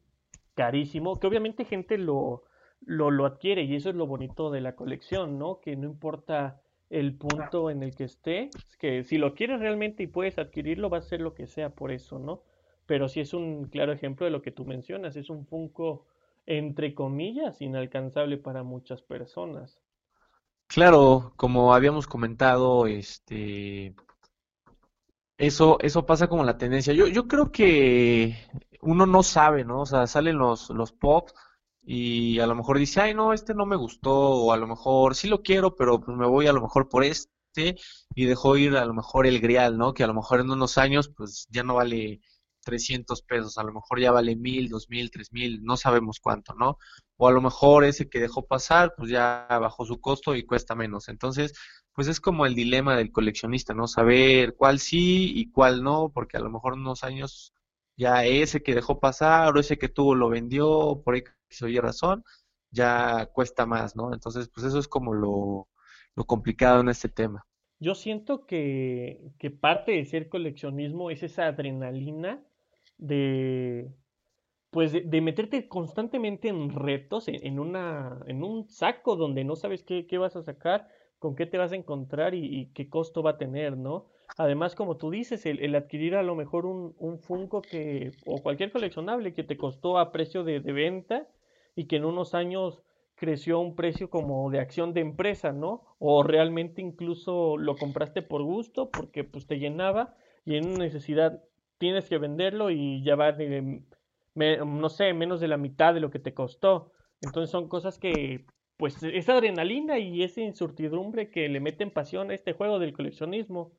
carísimo, 0.53 1.19
que 1.19 1.27
obviamente 1.27 1.65
gente 1.65 1.97
lo, 1.97 2.43
lo, 2.81 3.11
lo 3.11 3.25
adquiere 3.25 3.63
y 3.63 3.75
eso 3.75 3.89
es 3.89 3.95
lo 3.95 4.07
bonito 4.07 4.51
de 4.51 4.61
la 4.61 4.75
colección, 4.75 5.37
¿no? 5.37 5.59
Que 5.61 5.75
no 5.75 5.87
importa 5.87 6.61
el 6.89 7.15
punto 7.15 7.69
en 7.69 7.83
el 7.83 7.95
que 7.95 8.03
esté, 8.03 8.49
que 8.79 9.03
si 9.03 9.17
lo 9.17 9.33
quieres 9.33 9.59
realmente 9.59 10.03
y 10.03 10.07
puedes 10.07 10.37
adquirirlo, 10.37 10.89
va 10.89 10.97
a 10.97 11.01
ser 11.01 11.21
lo 11.21 11.33
que 11.33 11.47
sea 11.47 11.69
por 11.69 11.91
eso, 11.91 12.19
¿no? 12.19 12.43
Pero 12.85 13.07
si 13.07 13.21
es 13.21 13.33
un 13.33 13.69
claro 13.69 13.93
ejemplo 13.93 14.25
de 14.25 14.31
lo 14.31 14.41
que 14.41 14.51
tú 14.51 14.65
mencionas, 14.65 15.15
es 15.15 15.29
un 15.29 15.45
Funko 15.45 16.05
entre 16.45 16.93
comillas, 16.95 17.61
inalcanzable 17.61 18.37
para 18.37 18.63
muchas 18.63 19.01
personas. 19.01 19.79
Claro, 20.67 21.33
como 21.35 21.73
habíamos 21.73 22.07
comentado, 22.07 22.87
este, 22.87 23.93
eso, 25.37 25.77
eso 25.81 26.05
pasa 26.05 26.27
como 26.27 26.43
la 26.43 26.57
tendencia. 26.57 26.93
Yo, 26.93 27.07
yo 27.07 27.27
creo 27.27 27.51
que 27.51 28.37
uno 28.81 29.05
no 29.05 29.23
sabe, 29.23 29.65
¿no? 29.65 29.81
O 29.81 29.85
sea, 29.85 30.07
salen 30.07 30.37
los, 30.37 30.69
los 30.69 30.91
pops 30.91 31.33
y 31.83 32.39
a 32.39 32.47
lo 32.47 32.55
mejor 32.55 32.77
dice, 32.77 33.01
ay, 33.01 33.13
no, 33.13 33.33
este 33.33 33.53
no 33.53 33.65
me 33.65 33.75
gustó, 33.75 34.13
o 34.13 34.53
a 34.53 34.57
lo 34.57 34.67
mejor 34.67 35.15
sí 35.15 35.27
lo 35.27 35.41
quiero, 35.41 35.75
pero 35.75 35.99
pues 35.99 36.15
me 36.15 36.27
voy 36.27 36.47
a 36.47 36.53
lo 36.53 36.61
mejor 36.61 36.87
por 36.89 37.03
este 37.03 37.75
y 38.15 38.25
dejo 38.25 38.55
ir 38.55 38.77
a 38.77 38.85
lo 38.85 38.93
mejor 38.93 39.25
el 39.27 39.39
grial, 39.39 39.77
¿no? 39.77 39.93
Que 39.93 40.03
a 40.03 40.07
lo 40.07 40.13
mejor 40.13 40.41
en 40.41 40.51
unos 40.51 40.77
años 40.77 41.09
pues 41.09 41.47
ya 41.49 41.63
no 41.63 41.75
vale 41.75 42.21
300 42.61 43.21
pesos, 43.23 43.57
a 43.57 43.63
lo 43.63 43.73
mejor 43.73 43.99
ya 43.99 44.11
vale 44.11 44.35
mil, 44.35 44.69
dos 44.69 44.89
mil, 44.89 45.11
tres 45.11 45.31
mil, 45.33 45.63
no 45.63 45.77
sabemos 45.77 46.19
cuánto, 46.19 46.53
¿no? 46.55 46.77
O 47.17 47.27
a 47.27 47.31
lo 47.31 47.41
mejor 47.41 47.83
ese 47.83 48.09
que 48.09 48.19
dejó 48.19 48.45
pasar, 48.47 48.93
pues 48.97 49.09
ya 49.11 49.47
bajó 49.49 49.85
su 49.85 49.99
costo 50.01 50.35
y 50.35 50.43
cuesta 50.45 50.75
menos. 50.75 51.09
Entonces, 51.09 51.53
pues 51.93 52.07
es 52.07 52.19
como 52.19 52.45
el 52.45 52.55
dilema 52.55 52.95
del 52.97 53.11
coleccionista, 53.11 53.73
¿no? 53.73 53.87
Saber 53.87 54.55
cuál 54.55 54.79
sí 54.79 55.33
y 55.35 55.51
cuál 55.51 55.83
no, 55.83 56.11
porque 56.13 56.37
a 56.37 56.41
lo 56.41 56.49
mejor 56.49 56.73
unos 56.73 57.03
años 57.03 57.53
ya 57.97 58.25
ese 58.25 58.63
que 58.63 58.75
dejó 58.75 58.99
pasar 58.99 59.55
o 59.55 59.59
ese 59.59 59.77
que 59.77 59.89
tuvo 59.89 60.15
lo 60.15 60.29
vendió, 60.29 61.01
por 61.03 61.15
ahí 61.15 61.23
se 61.49 61.65
oye 61.65 61.81
razón, 61.81 62.23
ya 62.71 63.27
cuesta 63.27 63.65
más, 63.65 63.95
¿no? 63.95 64.13
Entonces, 64.13 64.49
pues 64.49 64.65
eso 64.67 64.79
es 64.79 64.87
como 64.87 65.13
lo, 65.13 65.67
lo 66.15 66.25
complicado 66.25 66.81
en 66.81 66.89
este 66.89 67.09
tema. 67.09 67.45
Yo 67.79 67.95
siento 67.95 68.45
que, 68.45 69.31
que 69.39 69.49
parte 69.49 69.91
de 69.93 70.05
ser 70.05 70.29
coleccionismo 70.29 71.09
es 71.09 71.23
esa 71.23 71.47
adrenalina 71.47 72.43
de, 73.01 73.91
pues 74.69 74.93
de, 74.93 75.21
meterte 75.21 75.67
constantemente 75.67 76.47
en 76.47 76.69
retos, 76.69 77.27
en, 77.27 77.59
una, 77.59 78.21
en 78.27 78.43
un 78.43 78.69
saco 78.69 79.17
donde 79.17 79.43
no 79.43 79.57
sabes 79.57 79.83
qué, 79.83 80.07
qué, 80.07 80.17
vas 80.17 80.37
a 80.37 80.43
sacar, 80.43 80.87
con 81.19 81.35
qué 81.35 81.45
te 81.45 81.57
vas 81.57 81.73
a 81.73 81.75
encontrar 81.75 82.33
y, 82.33 82.71
qué 82.73 82.89
costo 82.89 83.21
va 83.21 83.31
a 83.31 83.37
tener, 83.37 83.75
¿no? 83.75 84.05
Además, 84.37 84.75
como 84.75 84.95
tú 84.95 85.09
dices, 85.09 85.45
el, 85.45 85.75
adquirir 85.75 86.15
a 86.15 86.23
lo 86.23 86.35
mejor 86.35 86.65
un, 86.65 86.95
un, 86.99 87.19
Funko 87.19 87.61
que, 87.61 88.11
o 88.25 88.41
cualquier 88.41 88.71
coleccionable 88.71 89.33
que 89.33 89.43
te 89.43 89.57
costó 89.57 89.97
a 89.97 90.11
precio 90.11 90.45
de, 90.45 90.61
de 90.61 90.71
venta 90.71 91.27
y 91.75 91.85
que 91.85 91.97
en 91.97 92.05
unos 92.05 92.33
años 92.33 92.81
creció 93.15 93.57
a 93.57 93.59
un 93.59 93.75
precio 93.75 94.09
como 94.09 94.49
de 94.51 94.59
acción 94.59 94.93
de 94.93 95.01
empresa, 95.01 95.51
¿no? 95.51 95.83
O 95.99 96.23
realmente 96.23 96.81
incluso 96.81 97.57
lo 97.57 97.75
compraste 97.75 98.21
por 98.21 98.43
gusto 98.43 98.89
porque 98.89 99.23
pues 99.23 99.47
te 99.47 99.59
llenaba 99.59 100.15
y 100.45 100.55
en 100.55 100.67
una 100.67 100.85
necesidad 100.85 101.43
tienes 101.81 102.07
que 102.07 102.19
venderlo 102.19 102.69
y 102.69 103.03
ya 103.03 103.15
va 103.15 103.35
no 104.35 104.89
sé, 104.89 105.13
menos 105.13 105.39
de 105.39 105.47
la 105.47 105.57
mitad 105.57 105.95
de 105.95 105.99
lo 105.99 106.11
que 106.11 106.19
te 106.19 106.35
costó. 106.35 106.91
Entonces 107.21 107.49
son 107.49 107.67
cosas 107.67 107.97
que, 107.97 108.45
pues, 108.77 109.01
esa 109.01 109.33
adrenalina 109.33 109.97
y 109.97 110.21
esa 110.21 110.41
incertidumbre 110.41 111.31
que 111.31 111.49
le 111.49 111.59
meten 111.59 111.89
pasión 111.89 112.29
a 112.29 112.35
este 112.35 112.53
juego 112.53 112.77
del 112.77 112.93
coleccionismo. 112.93 113.71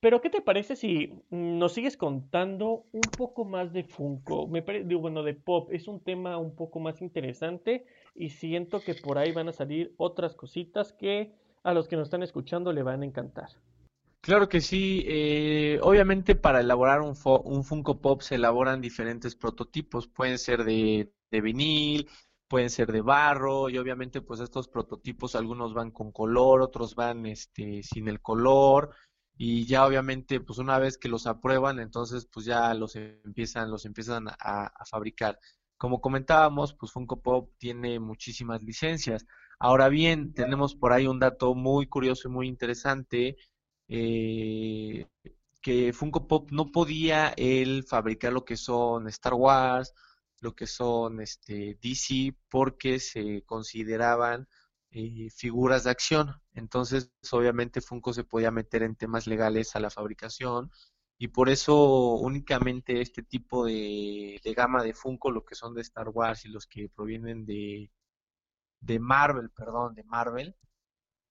Pero, 0.00 0.22
¿qué 0.22 0.30
te 0.30 0.40
parece 0.40 0.74
si 0.74 1.12
nos 1.28 1.74
sigues 1.74 1.98
contando 1.98 2.86
un 2.92 3.14
poco 3.14 3.44
más 3.44 3.74
de 3.74 3.84
Funko? 3.84 4.48
Me 4.48 4.62
bueno, 4.96 5.22
de 5.22 5.34
Pop. 5.34 5.70
Es 5.70 5.86
un 5.86 6.02
tema 6.02 6.38
un 6.38 6.56
poco 6.56 6.80
más 6.80 7.02
interesante 7.02 7.84
y 8.14 8.30
siento 8.30 8.84
que 8.84 8.94
por 8.94 9.18
ahí 9.18 9.32
van 9.32 9.50
a 9.50 9.52
salir 9.52 9.92
otras 9.98 10.34
cositas 10.34 10.94
que 10.94 11.34
a 11.62 11.74
los 11.74 11.88
que 11.88 11.96
nos 11.96 12.06
están 12.06 12.22
escuchando 12.22 12.72
le 12.72 12.82
van 12.82 13.02
a 13.02 13.04
encantar. 13.04 13.50
Claro 14.24 14.48
que 14.48 14.62
sí. 14.62 15.04
Eh, 15.06 15.78
obviamente 15.82 16.34
para 16.34 16.60
elaborar 16.60 17.02
un, 17.02 17.14
un, 17.44 17.62
Funko 17.62 18.00
Pop 18.00 18.22
se 18.22 18.36
elaboran 18.36 18.80
diferentes 18.80 19.36
prototipos. 19.36 20.08
Pueden 20.08 20.38
ser 20.38 20.64
de, 20.64 21.12
vinil, 21.30 22.08
pueden 22.48 22.70
ser 22.70 22.90
de 22.90 23.02
barro 23.02 23.68
y 23.68 23.76
obviamente 23.76 24.22
pues 24.22 24.40
estos 24.40 24.66
prototipos 24.68 25.34
algunos 25.34 25.74
van 25.74 25.90
con 25.90 26.10
color, 26.10 26.62
otros 26.62 26.94
van 26.94 27.26
este, 27.26 27.82
sin 27.82 28.08
el 28.08 28.22
color 28.22 28.94
y 29.36 29.66
ya 29.66 29.86
obviamente 29.86 30.40
pues 30.40 30.58
una 30.58 30.78
vez 30.78 30.96
que 30.96 31.10
los 31.10 31.26
aprueban 31.26 31.78
entonces 31.78 32.26
pues 32.32 32.46
ya 32.46 32.72
los 32.72 32.96
empiezan, 32.96 33.70
los 33.70 33.84
empiezan 33.84 34.28
a, 34.28 34.34
a 34.38 34.84
fabricar. 34.86 35.38
Como 35.76 36.00
comentábamos 36.00 36.72
pues 36.72 36.92
Funko 36.92 37.20
Pop 37.20 37.50
tiene 37.58 38.00
muchísimas 38.00 38.62
licencias. 38.62 39.26
Ahora 39.58 39.90
bien, 39.90 40.32
tenemos 40.32 40.74
por 40.74 40.94
ahí 40.94 41.06
un 41.06 41.18
dato 41.20 41.54
muy 41.54 41.86
curioso 41.88 42.28
y 42.28 42.32
muy 42.32 42.48
interesante 42.48 43.36
eh, 43.88 45.06
que 45.62 45.92
Funko 45.92 46.28
Pop 46.28 46.50
no 46.52 46.70
podía 46.72 47.34
él 47.36 47.84
fabricar 47.84 48.32
lo 48.32 48.44
que 48.44 48.56
son 48.56 49.08
Star 49.08 49.34
Wars, 49.34 49.94
lo 50.40 50.54
que 50.54 50.66
son 50.66 51.20
este, 51.20 51.78
DC, 51.82 52.36
porque 52.50 53.00
se 53.00 53.42
consideraban 53.46 54.46
eh, 54.90 55.28
figuras 55.30 55.84
de 55.84 55.90
acción. 55.90 56.34
Entonces, 56.52 57.10
obviamente 57.32 57.80
Funko 57.80 58.12
se 58.12 58.24
podía 58.24 58.50
meter 58.50 58.82
en 58.82 58.96
temas 58.96 59.26
legales 59.26 59.74
a 59.74 59.80
la 59.80 59.90
fabricación 59.90 60.70
y 61.18 61.28
por 61.28 61.48
eso 61.48 62.14
únicamente 62.16 63.00
este 63.00 63.22
tipo 63.22 63.64
de, 63.64 64.40
gama 64.56 64.82
de 64.82 64.94
Funko, 64.94 65.30
lo 65.30 65.44
que 65.44 65.54
son 65.54 65.74
de 65.74 65.82
Star 65.82 66.10
Wars 66.10 66.44
y 66.44 66.48
los 66.48 66.66
que 66.66 66.88
provienen 66.88 67.46
de 67.46 67.90
Marvel, 69.00 69.50
perdón, 69.50 69.94
de 69.94 70.04
Marvel, 70.04 70.54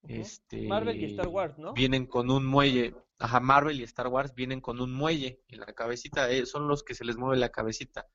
este, 0.08 0.68
Marvel 0.68 1.02
y 1.02 1.06
Star 1.06 1.28
Wars, 1.28 1.58
¿no? 1.58 1.74
Vienen 1.74 2.06
con 2.06 2.30
un 2.30 2.46
muelle. 2.46 2.96
Ajá, 3.20 3.40
Marvel 3.40 3.80
y 3.80 3.84
Star 3.84 4.08
Wars 4.08 4.34
vienen 4.36 4.60
con 4.62 4.82
un 4.82 4.94
muelle 4.94 5.42
en 5.48 5.60
la 5.60 5.68
cabecita. 5.68 6.30
Eh, 6.30 6.46
son 6.46 6.68
los 6.68 6.84
que 6.84 6.94
se 6.94 7.06
les 7.06 7.18
mueve 7.18 7.38
la 7.38 7.50
cabecita. 7.50 8.08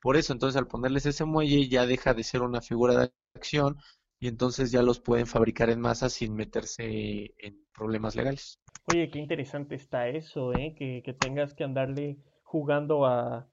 Por 0.00 0.16
eso, 0.16 0.32
entonces, 0.32 0.56
al 0.56 0.66
ponerles 0.66 1.06
ese 1.06 1.24
muelle 1.24 1.68
ya 1.68 1.86
deja 1.86 2.14
de 2.14 2.24
ser 2.24 2.42
una 2.42 2.60
figura 2.60 2.98
de 2.98 3.12
acción 3.34 3.78
y 4.18 4.28
entonces 4.28 4.70
ya 4.70 4.82
los 4.82 5.00
pueden 5.00 5.26
fabricar 5.26 5.70
en 5.70 5.80
masa 5.80 6.08
sin 6.08 6.34
meterse 6.34 7.34
en 7.38 7.66
problemas 7.72 8.16
legales. 8.16 8.60
Oye, 8.92 9.10
qué 9.10 9.18
interesante 9.18 9.74
está 9.74 10.08
eso, 10.08 10.52
¿eh? 10.52 10.74
Que, 10.76 11.02
que 11.04 11.12
tengas 11.12 11.54
que 11.54 11.64
andarle 11.64 12.18
jugando 12.42 13.04
a, 13.04 13.48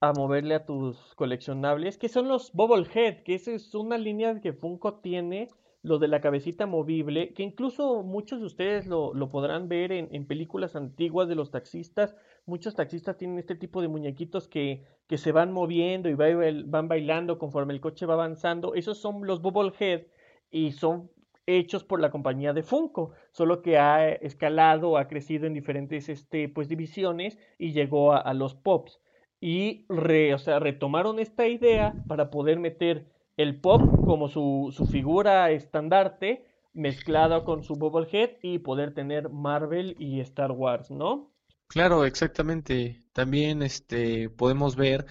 a 0.00 0.12
moverle 0.12 0.54
a 0.54 0.66
tus 0.66 1.14
coleccionables, 1.14 1.98
que 1.98 2.08
son 2.08 2.28
los 2.28 2.52
Bobblehead, 2.52 3.22
que 3.22 3.34
esa 3.34 3.52
es 3.52 3.74
una 3.74 3.96
línea 3.96 4.40
que 4.40 4.52
Funko 4.52 5.00
tiene 5.00 5.48
lo 5.86 6.00
de 6.00 6.08
la 6.08 6.20
cabecita 6.20 6.66
movible, 6.66 7.32
que 7.32 7.44
incluso 7.44 8.02
muchos 8.02 8.40
de 8.40 8.46
ustedes 8.46 8.88
lo, 8.88 9.12
podrán 9.30 9.68
ver 9.68 9.92
en, 9.92 10.26
películas 10.26 10.74
antiguas 10.74 11.28
de 11.28 11.36
los 11.36 11.52
taxistas. 11.52 12.16
Muchos 12.44 12.74
taxistas 12.74 13.16
tienen 13.16 13.38
este 13.38 13.54
tipo 13.54 13.80
de 13.80 13.86
muñequitos 13.86 14.48
que, 14.48 14.82
se 15.08 15.30
van 15.30 15.52
moviendo 15.52 16.08
y 16.08 16.14
van 16.14 16.88
bailando 16.88 17.38
conforme 17.38 17.72
el 17.72 17.80
coche 17.80 18.04
va 18.04 18.14
avanzando. 18.14 18.74
Esos 18.74 18.98
son 18.98 19.24
los 19.28 19.40
Bubblehead 19.40 20.06
y 20.50 20.72
son 20.72 21.08
hechos 21.46 21.84
por 21.84 22.00
la 22.00 22.10
compañía 22.10 22.52
de 22.52 22.64
Funko, 22.64 23.12
solo 23.30 23.62
que 23.62 23.78
ha 23.78 24.08
escalado, 24.08 24.98
ha 24.98 25.06
crecido 25.06 25.46
en 25.46 25.54
diferentes 25.54 26.08
este, 26.08 26.48
pues, 26.48 26.68
divisiones 26.68 27.38
y 27.58 27.72
llegó 27.72 28.12
a, 28.12 28.34
los 28.34 28.56
Pops. 28.56 29.00
Y 29.40 29.86
o 29.88 30.38
sea, 30.38 30.58
retomaron 30.58 31.20
esta 31.20 31.46
idea 31.46 31.94
para 32.08 32.30
poder 32.30 32.58
meter 32.58 33.06
el 33.36 33.60
pop 33.60 33.82
como 34.04 34.28
su, 34.28 34.72
su 34.76 34.86
figura 34.86 35.50
estandarte 35.50 36.46
mezclada 36.72 37.44
con 37.44 37.62
su 37.62 37.74
Bubblehead 37.74 38.36
y 38.42 38.58
poder 38.58 38.94
tener 38.94 39.30
Marvel 39.30 39.96
y 39.98 40.20
Star 40.20 40.52
Wars, 40.52 40.90
¿no? 40.90 41.32
Claro, 41.68 42.04
exactamente. 42.04 43.00
También 43.12 43.62
este 43.62 44.28
podemos 44.30 44.76
ver 44.76 45.06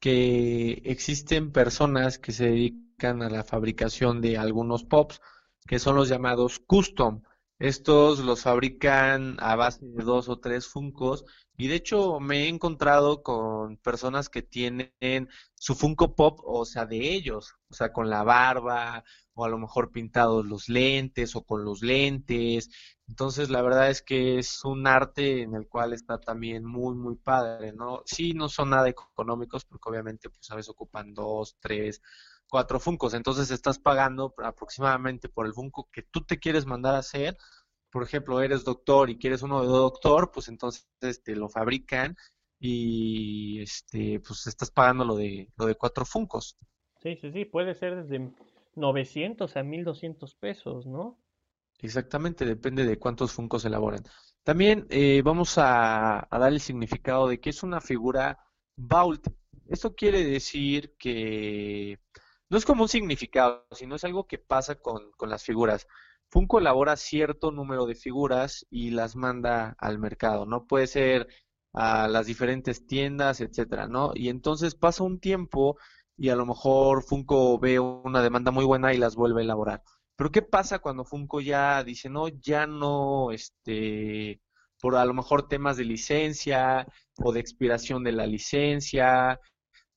que 0.00 0.80
existen 0.84 1.52
personas 1.52 2.18
que 2.18 2.32
se 2.32 2.46
dedican 2.46 3.22
a 3.22 3.28
la 3.28 3.44
fabricación 3.44 4.20
de 4.20 4.38
algunos 4.38 4.84
pops 4.84 5.20
que 5.66 5.78
son 5.78 5.96
los 5.96 6.08
llamados 6.08 6.60
custom. 6.60 7.22
Estos 7.58 8.20
los 8.20 8.42
fabrican 8.42 9.36
a 9.40 9.56
base 9.56 9.80
de 9.84 10.04
dos 10.04 10.28
o 10.28 10.38
tres 10.38 10.66
Funcos 10.68 11.24
y 11.56 11.66
de 11.68 11.74
hecho 11.76 12.20
me 12.20 12.44
he 12.44 12.48
encontrado 12.48 13.22
con 13.22 13.78
personas 13.78 14.28
que 14.28 14.42
tienen 14.42 14.92
su 15.54 15.74
Funko 15.74 16.14
Pop, 16.14 16.38
o 16.44 16.64
sea, 16.64 16.86
de 16.86 17.12
ellos, 17.14 17.54
o 17.68 17.74
sea, 17.74 17.92
con 17.92 18.08
la 18.10 18.22
barba 18.22 19.02
o 19.34 19.44
a 19.44 19.48
lo 19.48 19.58
mejor 19.58 19.90
pintados 19.90 20.46
los 20.46 20.68
lentes 20.68 21.34
o 21.36 21.42
con 21.44 21.64
los 21.64 21.82
lentes. 21.82 22.70
Entonces, 23.08 23.50
la 23.50 23.62
verdad 23.62 23.90
es 23.90 24.02
que 24.02 24.38
es 24.38 24.64
un 24.64 24.86
arte 24.86 25.42
en 25.42 25.54
el 25.54 25.66
cual 25.68 25.92
está 25.92 26.18
también 26.20 26.64
muy, 26.64 26.94
muy 26.94 27.16
padre, 27.16 27.72
¿no? 27.72 28.02
Sí, 28.04 28.34
no 28.34 28.48
son 28.48 28.70
nada 28.70 28.88
económicos 28.88 29.64
porque 29.64 29.88
obviamente, 29.90 30.28
pues, 30.30 30.50
a 30.50 30.56
veces 30.56 30.70
ocupan 30.70 31.14
dos, 31.14 31.56
tres, 31.60 32.02
cuatro 32.48 32.80
Funcos. 32.80 33.14
Entonces, 33.14 33.50
estás 33.50 33.78
pagando 33.78 34.34
aproximadamente 34.42 35.28
por 35.28 35.46
el 35.46 35.54
Funko 35.54 35.88
que 35.92 36.02
tú 36.02 36.24
te 36.24 36.38
quieres 36.38 36.66
mandar 36.66 36.94
a 36.94 36.98
hacer 36.98 37.36
por 37.90 38.02
ejemplo, 38.02 38.40
eres 38.40 38.64
doctor 38.64 39.10
y 39.10 39.18
quieres 39.18 39.42
uno 39.42 39.62
de 39.62 39.68
doctor, 39.68 40.30
pues 40.32 40.48
entonces 40.48 40.86
te 40.98 41.08
este, 41.08 41.36
lo 41.36 41.48
fabrican 41.48 42.16
y 42.60 43.62
este 43.62 44.20
pues 44.20 44.46
estás 44.46 44.70
pagando 44.70 45.04
lo 45.04 45.16
de 45.16 45.48
lo 45.56 45.66
de 45.66 45.76
cuatro 45.76 46.04
funcos. 46.04 46.56
Sí, 47.02 47.16
sí, 47.16 47.30
sí, 47.30 47.44
puede 47.44 47.74
ser 47.74 48.04
desde 48.04 48.32
900 48.74 49.56
a 49.56 49.62
1200 49.62 50.34
pesos, 50.34 50.86
¿no? 50.86 51.18
Exactamente, 51.78 52.44
depende 52.44 52.84
de 52.84 52.98
cuántos 52.98 53.32
funcos 53.32 53.64
elaboran. 53.64 54.02
También 54.42 54.86
eh, 54.90 55.22
vamos 55.22 55.54
a, 55.58 56.26
dar 56.30 56.52
el 56.52 56.60
significado 56.60 57.28
de 57.28 57.38
que 57.38 57.50
es 57.50 57.62
una 57.62 57.80
figura 57.80 58.44
vault. 58.76 59.28
Esto 59.68 59.94
quiere 59.94 60.24
decir 60.24 60.96
que 60.98 62.00
no 62.50 62.58
es 62.58 62.64
como 62.64 62.82
un 62.82 62.88
significado, 62.88 63.66
sino 63.72 63.96
es 63.96 64.04
algo 64.04 64.26
que 64.26 64.38
pasa 64.38 64.76
con, 64.76 65.10
con 65.12 65.30
las 65.30 65.44
figuras. 65.44 65.86
Funko 66.30 66.58
elabora 66.58 66.96
cierto 66.96 67.50
número 67.50 67.86
de 67.86 67.94
figuras 67.94 68.66
y 68.70 68.90
las 68.90 69.16
manda 69.16 69.74
al 69.78 69.98
mercado, 69.98 70.46
¿no? 70.46 70.66
Puede 70.66 70.86
ser 70.86 71.28
a 71.72 72.08
las 72.08 72.26
diferentes 72.26 72.86
tiendas, 72.86 73.40
etcétera, 73.40 73.86
¿no? 73.88 74.12
Y 74.14 74.28
entonces 74.28 74.74
pasa 74.74 75.04
un 75.04 75.20
tiempo 75.20 75.78
y 76.16 76.30
a 76.30 76.36
lo 76.36 76.46
mejor 76.46 77.04
Funko 77.04 77.58
ve 77.58 77.78
una 77.78 78.22
demanda 78.22 78.50
muy 78.50 78.64
buena 78.64 78.92
y 78.92 78.98
las 78.98 79.14
vuelve 79.14 79.40
a 79.40 79.44
elaborar. 79.44 79.82
Pero 80.16 80.30
¿qué 80.32 80.42
pasa 80.42 80.80
cuando 80.80 81.04
Funko 81.04 81.40
ya 81.40 81.84
dice, 81.84 82.10
no, 82.10 82.28
ya 82.28 82.66
no, 82.66 83.30
este, 83.30 84.40
por 84.80 84.96
a 84.96 85.04
lo 85.04 85.14
mejor 85.14 85.48
temas 85.48 85.76
de 85.76 85.84
licencia 85.84 86.86
o 87.18 87.32
de 87.32 87.40
expiración 87.40 88.02
de 88.04 88.12
la 88.12 88.26
licencia 88.26 89.40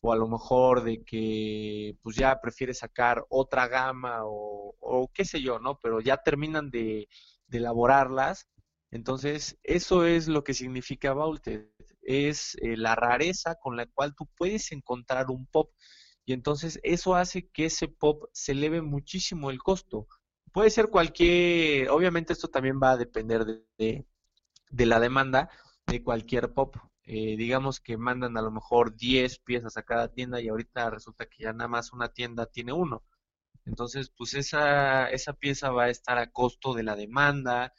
o 0.02 0.12
a 0.12 0.16
lo 0.16 0.28
mejor 0.28 0.84
de 0.84 1.04
que 1.04 1.96
pues 2.02 2.16
ya 2.16 2.40
prefiere 2.42 2.74
sacar 2.74 3.26
otra 3.30 3.68
gama 3.68 4.22
o, 4.24 5.10
qué 5.14 5.26
sé 5.26 5.42
yo, 5.42 5.60
¿no? 5.60 5.80
Pero 5.82 6.02
ya 6.02 6.18
terminan 6.18 6.72
de, 6.72 7.08
elaborarlas. 7.52 8.48
Entonces, 8.92 9.60
eso 9.64 10.06
es 10.06 10.28
lo 10.28 10.44
que 10.44 10.54
significa 10.54 11.14
Vaulted. 11.14 11.68
Es 12.02 12.56
eh, 12.62 12.78
la 12.78 12.96
rareza 12.96 13.56
con 13.56 13.78
la 13.78 13.86
cual 13.86 14.16
tú 14.16 14.28
puedes 14.38 14.72
encontrar 14.72 15.30
un 15.30 15.46
pop. 15.48 15.72
Y 16.26 16.34
entonces 16.34 16.80
eso 16.84 17.16
hace 17.16 17.50
que 17.50 17.66
ese 17.66 17.88
pop 17.88 18.26
se 18.34 18.54
eleve 18.54 18.82
muchísimo 18.82 19.52
el 19.52 19.60
costo. 19.60 20.08
Puede 20.52 20.70
ser 20.70 20.88
cualquier, 20.90 21.90
obviamente 21.90 22.34
esto 22.34 22.48
también 22.50 22.80
va 22.82 22.92
a 22.92 22.98
depender 22.98 23.46
de, 23.78 24.06
de 24.70 24.86
la 24.86 25.00
demanda 25.00 25.50
de 25.88 26.04
cualquier 26.04 26.54
pop. 26.54 26.76
Eh, 27.14 27.36
digamos 27.36 27.82
que 27.82 27.98
mandan 27.98 28.38
a 28.38 28.42
lo 28.42 28.52
mejor 28.52 28.96
10 28.96 29.40
piezas 29.40 29.76
a 29.76 29.84
cada 29.84 30.08
tienda 30.08 30.40
y 30.40 30.48
ahorita 30.48 30.90
resulta 30.90 31.26
que 31.26 31.44
ya 31.44 31.52
nada 31.52 31.68
más 31.68 31.92
una 31.92 32.08
tienda 32.08 32.46
tiene 32.46 32.72
uno. 32.72 33.04
Entonces, 33.66 34.14
pues 34.18 34.34
esa, 34.34 35.10
esa 35.10 35.34
pieza 35.34 35.72
va 35.72 35.84
a 35.84 35.90
estar 35.90 36.18
a 36.18 36.32
costo 36.32 36.74
de 36.74 36.84
la 36.84 36.96
demanda, 36.96 37.74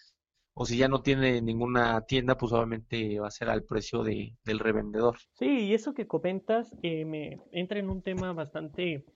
o 0.53 0.67
si 0.67 0.77
ya 0.77 0.87
no 0.89 1.01
tiene 1.01 1.41
ninguna 1.41 2.03
tienda, 2.03 2.37
pues 2.37 2.53
obviamente 2.53 3.19
va 3.21 3.29
a 3.29 3.31
ser 3.31 3.49
al 3.49 3.65
precio 3.65 4.03
de, 4.03 4.37
del 4.45 4.59
revendedor. 4.59 5.17
Sí, 5.33 5.47
y 5.47 5.73
eso 5.73 5.95
que 5.95 6.07
comentas 6.07 6.71
eh, 6.83 7.07
me 7.07 7.41
entra 7.53 7.79
en 7.79 7.89
un 7.89 8.03
tema 8.03 8.35
bastante, 8.35 9.07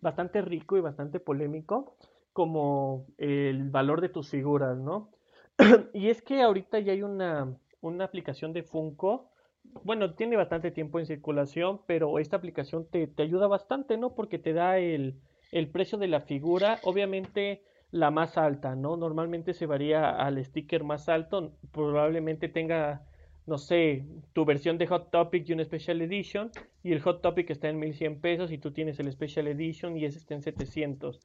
bastante 0.00 0.40
rico 0.40 0.78
y 0.78 0.80
bastante 0.80 1.20
polémico, 1.20 1.98
como 2.32 3.08
el 3.18 3.68
valor 3.68 4.00
de 4.00 4.08
tus 4.08 4.30
figuras, 4.30 4.78
¿no? 4.78 5.10
y 5.92 6.08
es 6.08 6.22
que 6.22 6.40
ahorita 6.40 6.80
ya 6.80 6.92
hay 6.92 7.02
una, 7.02 7.54
una 7.82 8.04
aplicación 8.06 8.54
de 8.54 8.62
Funko 8.62 9.35
bueno, 9.84 10.14
tiene 10.14 10.36
bastante 10.36 10.70
tiempo 10.70 10.98
en 10.98 11.06
circulación, 11.06 11.80
pero 11.86 12.18
esta 12.18 12.36
aplicación 12.36 12.86
te, 12.90 13.06
te 13.06 13.22
ayuda 13.22 13.46
bastante, 13.46 13.96
¿no? 13.96 14.14
Porque 14.14 14.38
te 14.38 14.52
da 14.52 14.78
el, 14.78 15.14
el, 15.52 15.68
precio 15.68 15.98
de 15.98 16.08
la 16.08 16.20
figura, 16.20 16.78
obviamente 16.82 17.62
la 17.90 18.10
más 18.10 18.36
alta, 18.36 18.74
¿no? 18.74 18.96
Normalmente 18.96 19.54
se 19.54 19.66
varía 19.66 20.10
al 20.10 20.44
sticker 20.44 20.84
más 20.84 21.08
alto, 21.08 21.52
probablemente 21.72 22.48
tenga, 22.48 23.06
no 23.46 23.58
sé, 23.58 24.04
tu 24.32 24.44
versión 24.44 24.76
de 24.78 24.86
Hot 24.86 25.10
Topic 25.10 25.48
y 25.48 25.52
una 25.52 25.64
Special 25.64 26.02
Edition, 26.02 26.50
y 26.82 26.92
el 26.92 27.00
Hot 27.00 27.22
Topic 27.22 27.48
está 27.50 27.68
en 27.68 27.78
1100 27.78 28.20
pesos 28.20 28.52
y 28.52 28.58
tú 28.58 28.72
tienes 28.72 28.98
el 28.98 29.10
Special 29.12 29.46
Edition 29.46 29.96
y 29.96 30.04
ese 30.04 30.18
está 30.18 30.34
en 30.34 30.42
700. 30.42 31.20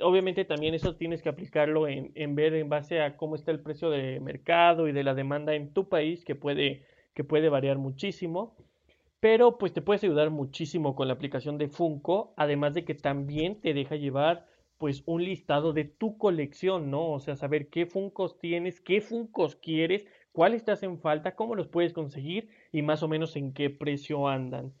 Obviamente 0.00 0.44
también 0.44 0.74
eso 0.74 0.96
tienes 0.96 1.22
que 1.22 1.28
aplicarlo 1.28 1.86
en, 1.86 2.12
en 2.14 2.34
ver 2.34 2.54
en 2.54 2.68
base 2.68 3.00
a 3.00 3.16
cómo 3.16 3.36
está 3.36 3.50
el 3.50 3.60
precio 3.60 3.90
de 3.90 4.20
mercado 4.20 4.88
y 4.88 4.92
de 4.92 5.04
la 5.04 5.14
demanda 5.14 5.54
en 5.54 5.72
tu 5.72 5.88
país, 5.88 6.24
que 6.24 6.34
puede 6.34 6.82
que 7.14 7.24
puede 7.24 7.48
variar 7.48 7.78
muchísimo, 7.78 8.56
pero 9.20 9.58
pues 9.58 9.72
te 9.72 9.82
puedes 9.82 10.02
ayudar 10.02 10.30
muchísimo 10.30 10.96
con 10.96 11.06
la 11.08 11.14
aplicación 11.14 11.58
de 11.58 11.68
Funko, 11.68 12.34
además 12.36 12.74
de 12.74 12.84
que 12.84 12.94
también 12.94 13.60
te 13.60 13.74
deja 13.74 13.96
llevar 13.96 14.46
pues 14.78 15.04
un 15.06 15.22
listado 15.22 15.72
de 15.72 15.84
tu 15.84 16.18
colección, 16.18 16.90
¿no? 16.90 17.12
O 17.12 17.20
sea, 17.20 17.36
saber 17.36 17.68
qué 17.68 17.86
Funcos 17.86 18.38
tienes, 18.40 18.80
qué 18.80 19.00
Funcos 19.00 19.54
quieres, 19.54 20.06
cuáles 20.32 20.64
te 20.64 20.72
hacen 20.72 20.98
falta, 20.98 21.36
cómo 21.36 21.54
los 21.54 21.68
puedes 21.68 21.92
conseguir 21.92 22.48
y 22.72 22.82
más 22.82 23.04
o 23.04 23.08
menos 23.08 23.36
en 23.36 23.52
qué 23.52 23.70
precio 23.70 24.26
andan. 24.26 24.72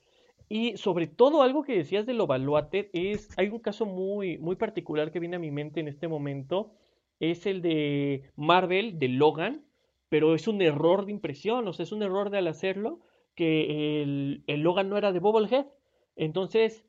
Y 0.48 0.76
sobre 0.76 1.06
todo 1.06 1.42
algo 1.42 1.62
que 1.62 1.76
decías 1.76 2.04
de 2.04 2.14
lo 2.14 2.26
Valuated 2.26 2.88
es, 2.92 3.30
hay 3.38 3.48
un 3.48 3.60
caso 3.60 3.86
muy, 3.86 4.38
muy 4.38 4.56
particular 4.56 5.12
que 5.12 5.20
viene 5.20 5.36
a 5.36 5.38
mi 5.38 5.52
mente 5.52 5.78
en 5.78 5.86
este 5.86 6.08
momento, 6.08 6.72
es 7.20 7.46
el 7.46 7.62
de 7.62 8.24
Marvel, 8.34 8.98
de 8.98 9.08
Logan, 9.08 9.64
pero 10.12 10.34
es 10.34 10.46
un 10.46 10.60
error 10.60 11.06
de 11.06 11.12
impresión, 11.12 11.66
o 11.66 11.72
sea, 11.72 11.84
es 11.84 11.90
un 11.90 12.02
error 12.02 12.28
de 12.28 12.36
al 12.36 12.46
hacerlo, 12.46 13.00
que 13.34 14.02
el, 14.02 14.44
el 14.46 14.60
Logan 14.60 14.90
no 14.90 14.98
era 14.98 15.10
de 15.10 15.20
Bobblehead, 15.20 15.64
entonces 16.16 16.84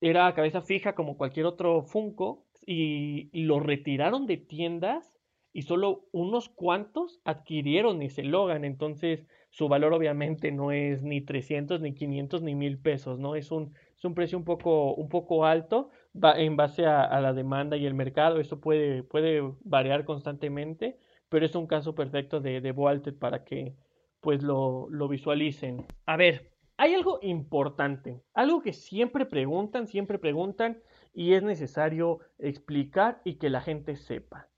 era 0.00 0.34
cabeza 0.34 0.62
fija 0.62 0.94
como 0.94 1.18
cualquier 1.18 1.44
otro 1.44 1.82
Funko 1.82 2.46
y, 2.64 3.28
lo 3.44 3.60
retiraron 3.60 4.26
de 4.26 4.38
tiendas 4.38 5.12
y 5.52 5.62
solo 5.62 6.06
unos 6.12 6.48
cuantos 6.48 7.20
adquirieron 7.26 8.00
ese 8.00 8.22
Logan, 8.22 8.64
entonces 8.64 9.26
su 9.50 9.68
valor 9.68 9.92
obviamente 9.92 10.50
no 10.50 10.72
es 10.72 11.02
ni 11.02 11.20
300, 11.20 11.82
ni 11.82 11.92
500, 11.92 12.40
ni 12.40 12.54
1000 12.54 12.78
pesos, 12.78 13.18
¿no? 13.18 13.36
Es 13.36 13.50
un, 13.50 13.74
es 13.98 14.04
un 14.06 14.14
precio 14.14 14.38
un 14.38 14.44
poco, 14.44 14.94
un 14.94 15.10
poco 15.10 15.44
alto 15.44 15.90
en 16.14 16.56
base 16.56 16.86
a, 16.86 17.02
a, 17.02 17.20
la 17.20 17.34
demanda 17.34 17.76
y 17.76 17.84
el 17.84 17.92
mercado, 17.92 18.40
eso 18.40 18.62
puede, 18.62 19.02
puede 19.02 19.42
variar 19.62 20.06
constantemente, 20.06 20.96
pero 21.32 21.46
es 21.46 21.54
un 21.54 21.66
caso 21.66 21.94
perfecto 21.94 22.40
de, 22.40 22.60
de 22.60 22.74
para 23.18 23.42
que 23.42 23.74
pues 24.20 24.42
lo, 24.42 24.86
lo 24.90 25.08
visualicen. 25.08 25.86
A 26.04 26.18
ver, 26.18 26.52
hay 26.76 26.92
algo 26.92 27.20
importante, 27.22 28.22
algo 28.34 28.60
que 28.60 28.74
siempre 28.74 29.24
preguntan, 29.24 29.86
siempre 29.86 30.18
preguntan 30.18 30.82
y 31.14 31.32
es 31.32 31.42
necesario 31.42 32.18
explicar 32.38 33.22
y 33.24 33.36
que 33.36 33.48
la 33.48 33.62
gente 33.62 33.96
sepa. 33.96 34.50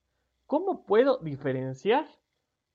¿Cómo 0.47 0.85
puedo 0.85 1.19
diferenciar 1.19 2.09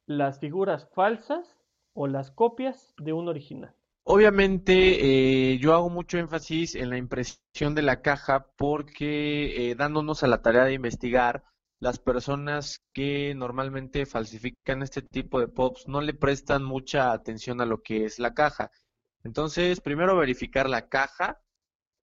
las 0.05 0.39
figuras 0.39 0.88
falsas 0.93 1.57
o 1.91 2.07
las 2.07 2.31
copias 2.31 2.93
de 2.99 3.12
un 3.12 3.27
original? 3.27 3.75
Obviamente 4.03 5.51
eh, 5.53 5.57
yo 5.57 5.73
hago 5.73 5.89
mucho 5.89 6.17
énfasis 6.17 6.75
en 6.75 6.89
la 6.89 6.97
impresión 6.97 7.75
de 7.75 7.81
la 7.81 8.01
caja 8.01 8.47
porque 8.55 9.71
eh, 9.71 9.75
dándonos 9.75 10.23
a 10.23 10.27
la 10.27 10.41
tarea 10.41 10.63
de 10.63 10.73
investigar, 10.73 11.43
las 11.79 11.99
personas 11.99 12.81
que 12.93 13.33
normalmente 13.35 14.05
falsifican 14.05 14.83
este 14.83 15.01
tipo 15.01 15.39
de 15.39 15.47
pops 15.47 15.87
no 15.87 16.01
le 16.01 16.13
prestan 16.13 16.63
mucha 16.63 17.11
atención 17.11 17.61
a 17.61 17.65
lo 17.65 17.81
que 17.81 18.05
es 18.05 18.19
la 18.19 18.33
caja. 18.33 18.71
Entonces, 19.23 19.81
primero 19.81 20.17
verificar 20.17 20.69
la 20.69 20.89
caja, 20.89 21.41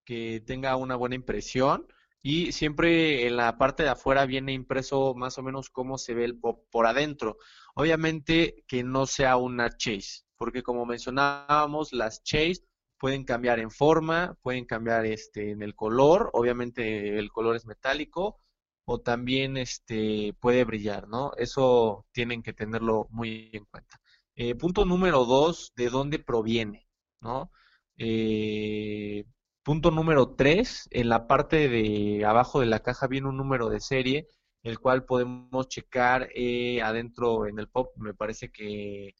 que 0.04 0.40
tenga 0.46 0.76
una 0.76 0.96
buena 0.96 1.16
impresión 1.16 1.86
y 2.22 2.52
siempre 2.52 3.26
en 3.26 3.36
la 3.36 3.58
parte 3.58 3.82
de 3.82 3.90
afuera 3.90 4.24
viene 4.24 4.52
impreso 4.52 5.14
más 5.14 5.36
o 5.38 5.42
menos 5.42 5.68
cómo 5.68 5.98
se 5.98 6.14
ve 6.14 6.24
el 6.24 6.38
pop 6.38 6.64
por 6.70 6.86
adentro. 6.86 7.36
Obviamente 7.74 8.64
que 8.66 8.82
no 8.82 9.06
sea 9.06 9.36
una 9.36 9.76
chase, 9.76 10.22
porque 10.38 10.62
como 10.62 10.86
mencionábamos, 10.86 11.92
las 11.92 12.22
chase 12.22 12.64
pueden 12.98 13.24
cambiar 13.24 13.58
en 13.58 13.70
forma, 13.70 14.38
pueden 14.42 14.64
cambiar 14.64 15.04
este 15.04 15.50
en 15.50 15.62
el 15.62 15.74
color, 15.74 16.30
obviamente 16.32 17.18
el 17.18 17.30
color 17.30 17.56
es 17.56 17.66
metálico 17.66 18.40
o 18.86 19.00
también 19.00 19.56
este, 19.56 20.34
puede 20.40 20.64
brillar, 20.64 21.08
¿no? 21.08 21.32
Eso 21.36 22.06
tienen 22.12 22.42
que 22.42 22.52
tenerlo 22.52 23.08
muy 23.10 23.50
en 23.52 23.64
cuenta. 23.66 23.98
Eh, 24.36 24.54
punto 24.54 24.84
número 24.84 25.24
dos, 25.24 25.72
¿de 25.76 25.90
dónde 25.90 26.18
proviene? 26.20 26.86
¿No? 27.20 27.50
Eh, 27.98 29.24
punto 29.62 29.90
número 29.90 30.34
tres, 30.36 30.88
en 30.90 31.08
la 31.08 31.26
parte 31.26 31.68
de 31.68 32.24
abajo 32.24 32.60
de 32.60 32.66
la 32.66 32.80
caja 32.80 33.06
viene 33.08 33.28
un 33.28 33.36
número 33.36 33.68
de 33.70 33.80
serie, 33.80 34.28
el 34.62 34.78
cual 34.80 35.04
podemos 35.04 35.68
checar 35.68 36.28
eh, 36.34 36.82
adentro 36.82 37.46
en 37.46 37.58
el 37.58 37.68
pop, 37.68 37.92
me 37.96 38.14
parece 38.14 38.50
que 38.50 39.14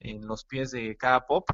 en 0.00 0.26
los 0.26 0.44
pies 0.44 0.70
de 0.72 0.96
cada 0.96 1.26
pop 1.26 1.48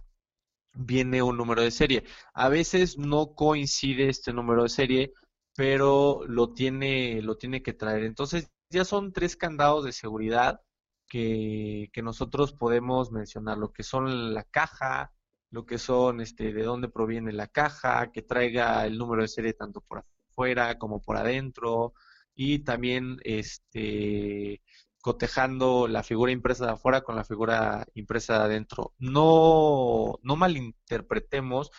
viene 0.74 1.22
un 1.22 1.36
número 1.36 1.62
de 1.62 1.70
serie. 1.70 2.04
A 2.34 2.48
veces 2.48 2.98
no 2.98 3.34
coincide 3.34 4.08
este 4.08 4.32
número 4.32 4.64
de 4.64 4.68
serie 4.68 5.12
pero 5.56 6.22
lo 6.26 6.52
tiene, 6.54 7.22
lo 7.22 7.36
tiene 7.36 7.62
que 7.62 7.72
traer. 7.72 8.04
Entonces, 8.04 8.50
ya 8.70 8.84
son 8.84 9.12
tres 9.12 9.36
candados 9.36 9.84
de 9.84 9.92
seguridad 9.92 10.60
que, 11.08 11.90
que 11.92 12.02
nosotros 12.02 12.52
podemos 12.52 13.12
mencionar, 13.12 13.58
lo 13.58 13.72
que 13.72 13.82
son 13.84 14.34
la 14.34 14.44
caja, 14.44 15.12
lo 15.50 15.66
que 15.66 15.78
son 15.78 16.20
este, 16.20 16.52
de 16.52 16.62
dónde 16.64 16.88
proviene 16.88 17.32
la 17.32 17.46
caja, 17.48 18.10
que 18.12 18.22
traiga 18.22 18.86
el 18.86 18.98
número 18.98 19.22
de 19.22 19.28
serie 19.28 19.52
tanto 19.54 19.80
por 19.82 20.04
afuera 20.30 20.78
como 20.78 21.00
por 21.00 21.16
adentro, 21.16 21.94
y 22.34 22.60
también 22.60 23.18
este 23.24 24.62
cotejando 25.00 25.86
la 25.86 26.02
figura 26.02 26.32
impresa 26.32 26.64
de 26.66 26.72
afuera 26.72 27.02
con 27.02 27.14
la 27.14 27.24
figura 27.24 27.86
impresa 27.94 28.38
de 28.38 28.44
adentro. 28.46 28.94
No, 28.98 30.18
no 30.22 30.36
malinterpretemos 30.36 31.70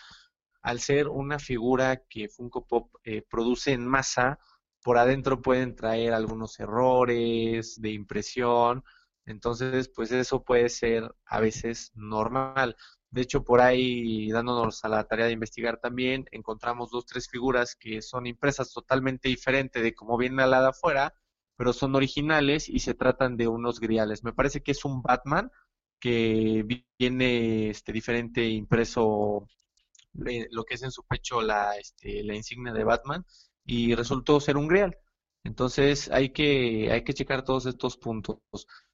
al 0.66 0.80
ser 0.80 1.06
una 1.06 1.38
figura 1.38 2.02
que 2.08 2.28
Funko 2.28 2.66
Pop 2.66 2.90
eh, 3.04 3.22
produce 3.22 3.70
en 3.70 3.86
masa, 3.86 4.40
por 4.82 4.98
adentro 4.98 5.40
pueden 5.40 5.76
traer 5.76 6.12
algunos 6.12 6.58
errores 6.58 7.80
de 7.80 7.92
impresión, 7.92 8.82
entonces 9.26 9.88
pues 9.88 10.10
eso 10.10 10.42
puede 10.42 10.68
ser 10.68 11.14
a 11.24 11.38
veces 11.38 11.92
normal. 11.94 12.74
De 13.10 13.22
hecho, 13.22 13.44
por 13.44 13.60
ahí, 13.60 14.28
dándonos 14.32 14.84
a 14.84 14.88
la 14.88 15.04
tarea 15.04 15.26
de 15.26 15.32
investigar 15.34 15.78
también, 15.78 16.26
encontramos 16.32 16.90
dos, 16.90 17.06
tres 17.06 17.28
figuras 17.28 17.76
que 17.76 18.02
son 18.02 18.26
impresas 18.26 18.72
totalmente 18.72 19.28
diferente 19.28 19.80
de 19.82 19.94
como 19.94 20.18
viene 20.18 20.44
la 20.48 20.62
de 20.62 20.68
afuera, 20.70 21.14
pero 21.56 21.72
son 21.72 21.94
originales 21.94 22.68
y 22.68 22.80
se 22.80 22.94
tratan 22.94 23.36
de 23.36 23.46
unos 23.46 23.78
griales. 23.78 24.24
Me 24.24 24.32
parece 24.32 24.62
que 24.64 24.72
es 24.72 24.84
un 24.84 25.00
Batman 25.00 25.48
que 26.00 26.84
viene 26.98 27.70
este 27.70 27.92
diferente 27.92 28.44
impreso 28.48 29.46
lo 30.50 30.64
que 30.64 30.74
es 30.74 30.82
en 30.82 30.90
su 30.90 31.04
pecho 31.04 31.42
la, 31.42 31.76
este, 31.76 32.22
la 32.24 32.34
insignia 32.34 32.72
de 32.72 32.84
Batman 32.84 33.24
y 33.64 33.94
resultó 33.94 34.40
ser 34.40 34.56
un 34.56 34.68
grial. 34.68 34.96
Entonces 35.44 36.10
hay 36.10 36.30
que, 36.30 36.90
hay 36.92 37.04
que 37.04 37.14
checar 37.14 37.44
todos 37.44 37.66
estos 37.66 37.96
puntos. 37.96 38.40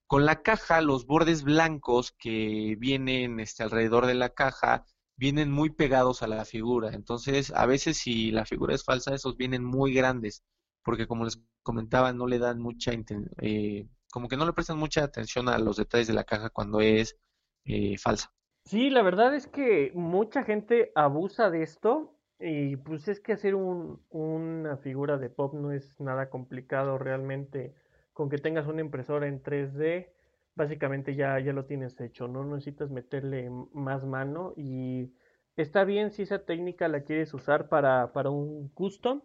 Con 0.06 0.26
la 0.26 0.42
caja, 0.42 0.80
los 0.82 1.06
bordes 1.06 1.42
blancos 1.42 2.12
que 2.18 2.76
vienen 2.78 3.40
este, 3.40 3.62
alrededor 3.62 4.06
de 4.06 4.14
la 4.14 4.30
caja 4.30 4.84
vienen 5.16 5.50
muy 5.50 5.70
pegados 5.70 6.22
a 6.22 6.26
la 6.26 6.44
figura. 6.44 6.90
Entonces, 6.92 7.52
a 7.54 7.66
veces 7.66 7.98
si 7.98 8.30
la 8.30 8.44
figura 8.44 8.74
es 8.74 8.84
falsa, 8.84 9.14
esos 9.14 9.36
vienen 9.36 9.64
muy 9.64 9.94
grandes, 9.94 10.42
porque 10.82 11.06
como 11.06 11.24
les 11.24 11.40
comentaba, 11.62 12.12
no 12.12 12.26
le 12.26 12.38
dan 12.38 12.60
mucha, 12.60 12.92
eh, 13.40 13.86
como 14.10 14.28
que 14.28 14.36
no 14.36 14.46
le 14.46 14.52
prestan 14.52 14.78
mucha 14.78 15.04
atención 15.04 15.48
a 15.48 15.58
los 15.58 15.76
detalles 15.76 16.08
de 16.08 16.14
la 16.14 16.24
caja 16.24 16.50
cuando 16.50 16.80
es 16.80 17.16
eh, 17.64 17.96
falsa. 17.98 18.34
Sí, 18.64 18.90
la 18.90 19.02
verdad 19.02 19.34
es 19.34 19.46
que 19.46 19.90
mucha 19.94 20.44
gente 20.44 20.92
abusa 20.94 21.50
de 21.50 21.62
esto 21.62 22.14
y 22.38 22.76
pues 22.76 23.08
es 23.08 23.20
que 23.20 23.32
hacer 23.32 23.54
un, 23.54 24.00
una 24.10 24.76
figura 24.78 25.18
de 25.18 25.30
pop 25.30 25.54
no 25.54 25.72
es 25.72 25.98
nada 26.00 26.30
complicado 26.30 26.98
realmente. 26.98 27.74
Con 28.12 28.28
que 28.30 28.38
tengas 28.38 28.66
una 28.66 28.80
impresora 28.80 29.26
en 29.26 29.42
3D, 29.42 30.12
básicamente 30.54 31.14
ya, 31.14 31.38
ya 31.40 31.52
lo 31.52 31.64
tienes 31.66 32.00
hecho, 32.00 32.28
no 32.28 32.44
necesitas 32.44 32.90
meterle 32.90 33.50
más 33.72 34.04
mano 34.04 34.52
y 34.56 35.12
está 35.56 35.84
bien 35.84 36.10
si 36.10 36.22
esa 36.22 36.44
técnica 36.44 36.88
la 36.88 37.02
quieres 37.04 37.32
usar 37.34 37.68
para, 37.68 38.12
para 38.12 38.30
un 38.30 38.68
custom 38.68 39.22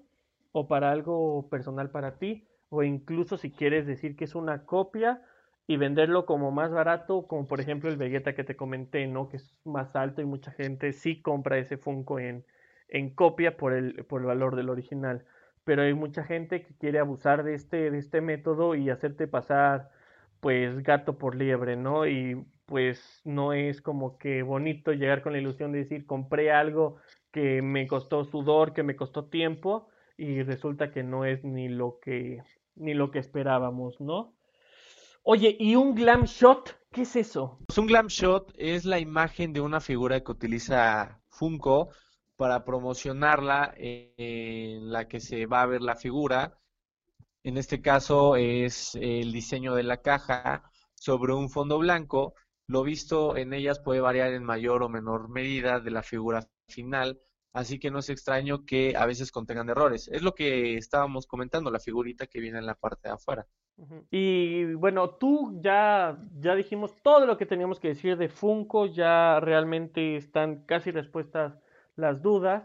o 0.51 0.67
para 0.67 0.91
algo 0.91 1.47
personal 1.49 1.91
para 1.91 2.17
ti, 2.17 2.47
o 2.69 2.83
incluso 2.83 3.37
si 3.37 3.51
quieres 3.51 3.85
decir 3.85 4.15
que 4.15 4.25
es 4.25 4.35
una 4.35 4.65
copia 4.65 5.21
y 5.67 5.77
venderlo 5.77 6.25
como 6.25 6.51
más 6.51 6.71
barato, 6.71 7.27
como 7.27 7.47
por 7.47 7.59
ejemplo 7.61 7.89
el 7.89 7.97
Vegeta 7.97 8.33
que 8.35 8.45
te 8.45 8.55
comenté, 8.55 9.05
¿no? 9.07 9.29
Que 9.29 9.37
es 9.37 9.53
más 9.65 9.95
alto 9.95 10.21
y 10.21 10.25
mucha 10.25 10.51
gente 10.51 10.93
sí 10.93 11.21
compra 11.21 11.57
ese 11.59 11.77
Funko 11.77 12.19
en, 12.19 12.45
en 12.87 13.13
copia 13.13 13.57
por 13.57 13.73
el, 13.73 14.05
por 14.05 14.21
el 14.21 14.27
valor 14.27 14.55
del 14.55 14.69
original. 14.69 15.25
Pero 15.65 15.81
hay 15.83 15.93
mucha 15.93 16.23
gente 16.23 16.63
que 16.63 16.73
quiere 16.77 16.99
abusar 16.99 17.43
de 17.43 17.53
este, 17.55 17.91
de 17.91 17.97
este 17.99 18.21
método 18.21 18.75
y 18.75 18.89
hacerte 18.89 19.27
pasar 19.27 19.91
pues 20.39 20.83
gato 20.83 21.17
por 21.17 21.35
liebre, 21.35 21.75
¿no? 21.75 22.07
Y 22.07 22.45
pues 22.65 23.21
no 23.25 23.53
es 23.53 23.81
como 23.81 24.17
que 24.17 24.43
bonito 24.43 24.93
llegar 24.93 25.21
con 25.21 25.33
la 25.33 25.39
ilusión 25.39 25.71
de 25.73 25.79
decir 25.79 26.05
compré 26.05 26.51
algo 26.51 26.97
que 27.31 27.61
me 27.61 27.87
costó 27.87 28.23
sudor, 28.25 28.73
que 28.73 28.83
me 28.83 28.95
costó 28.95 29.25
tiempo 29.29 29.89
y 30.17 30.43
resulta 30.43 30.91
que 30.91 31.03
no 31.03 31.25
es 31.25 31.43
ni 31.43 31.69
lo 31.69 31.99
que 31.99 32.43
ni 32.75 32.93
lo 32.93 33.11
que 33.11 33.19
esperábamos, 33.19 33.99
¿no? 33.99 34.37
Oye, 35.29 35.57
¿y 35.59 35.75
un 35.75 35.93
glam 35.93 36.23
shot? 36.23 36.79
¿Qué 36.89 37.01
es 37.01 37.17
eso? 37.17 37.59
Pues 37.67 37.77
un 37.77 37.87
glam 37.87 38.07
shot 38.07 38.53
es 38.57 38.85
la 38.85 38.97
imagen 38.97 39.51
de 39.51 39.59
una 39.59 39.81
figura 39.81 40.23
que 40.23 40.31
utiliza 40.31 41.19
Funko 41.27 41.89
para 42.37 42.63
promocionarla 42.63 43.73
en 43.75 44.89
la 44.89 45.09
que 45.09 45.19
se 45.19 45.45
va 45.45 45.63
a 45.63 45.65
ver 45.65 45.81
la 45.81 45.97
figura. 45.97 46.57
En 47.43 47.57
este 47.57 47.81
caso 47.81 48.37
es 48.37 48.95
el 48.95 49.33
diseño 49.33 49.75
de 49.75 49.83
la 49.83 49.97
caja 49.97 50.71
sobre 50.95 51.33
un 51.33 51.49
fondo 51.49 51.77
blanco. 51.77 52.33
Lo 52.65 52.83
visto 52.83 53.35
en 53.35 53.51
ellas 53.51 53.81
puede 53.81 53.99
variar 53.99 54.31
en 54.31 54.45
mayor 54.45 54.81
o 54.81 54.87
menor 54.87 55.27
medida 55.27 55.81
de 55.81 55.91
la 55.91 56.03
figura 56.03 56.47
final, 56.69 57.19
así 57.57 57.79
que 57.79 57.89
no 57.89 57.99
es 57.99 58.09
extraño 58.09 58.65
que 58.65 58.95
a 58.95 59.05
veces 59.07 59.31
contengan 59.31 59.69
errores. 59.69 60.07
Es 60.09 60.21
lo 60.21 60.35
que 60.35 60.77
estábamos 60.77 61.25
comentando, 61.25 61.71
la 61.71 61.79
figurita 61.79 62.27
que 62.27 62.39
viene 62.39 62.59
en 62.59 62.67
la 62.67 62.75
parte 62.75 63.07
de 63.07 63.15
afuera. 63.15 63.47
Y 64.11 64.73
bueno, 64.75 65.09
tú 65.11 65.59
ya, 65.61 66.17
ya 66.39 66.55
dijimos 66.55 66.95
todo 67.01 67.25
lo 67.25 67.37
que 67.37 67.47
teníamos 67.47 67.79
que 67.79 67.89
decir 67.89 68.17
de 68.17 68.29
Funko, 68.29 68.85
ya 68.85 69.39
realmente 69.39 70.17
están 70.17 70.65
casi 70.65 70.91
respuestas 70.91 71.59
las 71.95 72.21
dudas, 72.21 72.63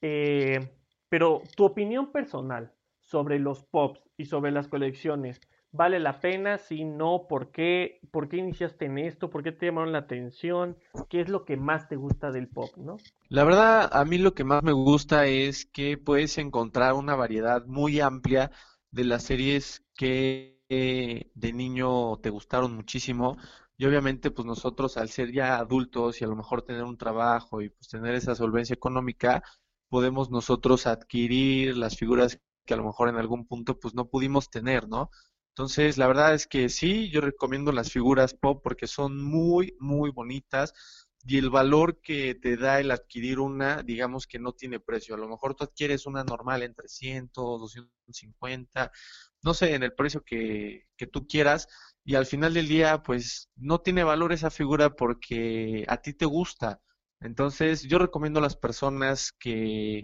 eh, 0.00 0.72
pero 1.08 1.42
tu 1.56 1.64
opinión 1.64 2.10
personal 2.10 2.72
sobre 3.00 3.38
los 3.38 3.62
pops 3.62 4.02
y 4.16 4.24
sobre 4.24 4.50
las 4.50 4.66
colecciones, 4.66 5.40
¿vale 5.72 5.98
la 5.98 6.20
pena? 6.20 6.58
Si 6.58 6.84
no, 6.84 7.26
¿por 7.28 7.50
qué? 7.50 8.00
¿Por 8.10 8.28
qué 8.28 8.36
iniciaste 8.36 8.86
en 8.86 8.98
esto? 8.98 9.30
¿Por 9.30 9.42
qué 9.42 9.52
te 9.52 9.66
llamaron 9.66 9.92
la 9.92 9.98
atención? 9.98 10.76
¿Qué 11.08 11.20
es 11.20 11.28
lo 11.28 11.44
que 11.44 11.56
más 11.56 11.88
te 11.88 11.96
gusta 11.96 12.30
del 12.30 12.48
pop, 12.48 12.70
no? 12.76 12.96
La 13.28 13.44
verdad, 13.44 13.88
a 13.92 14.04
mí 14.04 14.18
lo 14.18 14.34
que 14.34 14.44
más 14.44 14.62
me 14.62 14.72
gusta 14.72 15.26
es 15.26 15.66
que 15.66 15.96
puedes 15.96 16.38
encontrar 16.38 16.92
una 16.94 17.14
variedad 17.14 17.64
muy 17.66 18.00
amplia 18.00 18.50
de 18.90 19.04
las 19.04 19.24
series 19.24 19.84
que 19.96 20.52
de 20.68 21.52
niño 21.52 22.16
te 22.18 22.30
gustaron 22.30 22.74
muchísimo 22.74 23.36
y 23.76 23.84
obviamente, 23.84 24.30
pues 24.30 24.46
nosotros 24.46 24.96
al 24.96 25.08
ser 25.08 25.32
ya 25.32 25.58
adultos 25.58 26.20
y 26.20 26.24
a 26.24 26.28
lo 26.28 26.36
mejor 26.36 26.62
tener 26.62 26.84
un 26.84 26.96
trabajo 26.96 27.60
y 27.60 27.70
pues 27.70 27.88
tener 27.88 28.14
esa 28.14 28.34
solvencia 28.34 28.74
económica, 28.74 29.42
podemos 29.88 30.30
nosotros 30.30 30.86
adquirir 30.86 31.76
las 31.76 31.96
figuras 31.96 32.38
que 32.64 32.74
a 32.74 32.76
lo 32.76 32.84
mejor 32.84 33.08
en 33.08 33.16
algún 33.16 33.46
punto 33.46 33.78
pues 33.78 33.94
no 33.94 34.08
pudimos 34.08 34.50
tener, 34.50 34.88
¿no? 34.88 35.10
Entonces, 35.54 35.98
la 35.98 36.06
verdad 36.06 36.34
es 36.34 36.46
que 36.46 36.68
sí, 36.70 37.10
yo 37.10 37.20
recomiendo 37.20 37.72
las 37.72 37.90
figuras 37.92 38.34
pop 38.34 38.60
porque 38.62 38.86
son 38.86 39.22
muy, 39.22 39.76
muy 39.78 40.10
bonitas 40.10 40.72
y 41.24 41.38
el 41.38 41.50
valor 41.50 42.00
que 42.00 42.34
te 42.34 42.56
da 42.56 42.80
el 42.80 42.90
adquirir 42.90 43.38
una, 43.38 43.82
digamos 43.82 44.26
que 44.26 44.38
no 44.38 44.52
tiene 44.52 44.80
precio. 44.80 45.14
A 45.14 45.18
lo 45.18 45.28
mejor 45.28 45.54
tú 45.54 45.64
adquieres 45.64 46.06
una 46.06 46.24
normal 46.24 46.62
en 46.62 46.74
300, 46.74 47.60
250, 47.60 48.90
no 49.42 49.54
sé, 49.54 49.74
en 49.74 49.82
el 49.82 49.92
precio 49.94 50.22
que, 50.24 50.86
que 50.96 51.06
tú 51.06 51.26
quieras, 51.28 51.68
y 52.04 52.14
al 52.16 52.26
final 52.26 52.54
del 52.54 52.66
día, 52.68 53.02
pues 53.02 53.48
no 53.56 53.80
tiene 53.80 54.04
valor 54.04 54.32
esa 54.32 54.50
figura 54.50 54.90
porque 54.90 55.84
a 55.88 55.98
ti 55.98 56.14
te 56.14 56.24
gusta. 56.26 56.80
Entonces, 57.20 57.82
yo 57.84 57.98
recomiendo 57.98 58.40
a 58.40 58.42
las 58.42 58.56
personas 58.56 59.32
que, 59.32 60.02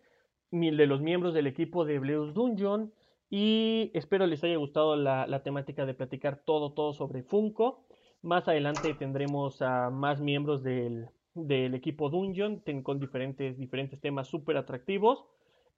de 0.51 0.87
los 0.87 1.01
miembros 1.01 1.35
del 1.35 1.47
equipo 1.47 1.85
de 1.85 1.99
Bleus 1.99 2.35
Dungeon 2.35 2.93
y 3.31 3.91
espero 3.95 4.27
les 4.27 4.45
haya 4.45 4.57
gustado 4.57 4.97
la, 4.97 5.27
la 5.27 5.43
temática 5.43 5.87
de 5.87 5.95
platicar 5.95 6.43
todo, 6.45 6.73
todo 6.73 6.93
sobre 6.93 7.23
Funko. 7.23 7.85
Más 8.23 8.47
adelante 8.49 8.95
tendremos 8.95 9.61
a 9.61 9.91
más 9.91 10.21
miembros 10.21 10.63
del, 10.63 11.09
del 11.35 11.75
equipo 11.75 12.11
Dungeon 12.11 12.63
con 12.83 12.99
diferentes, 12.99 13.59
diferentes 13.59 14.01
temas 14.01 14.29
súper 14.29 14.57
atractivos. 14.57 15.25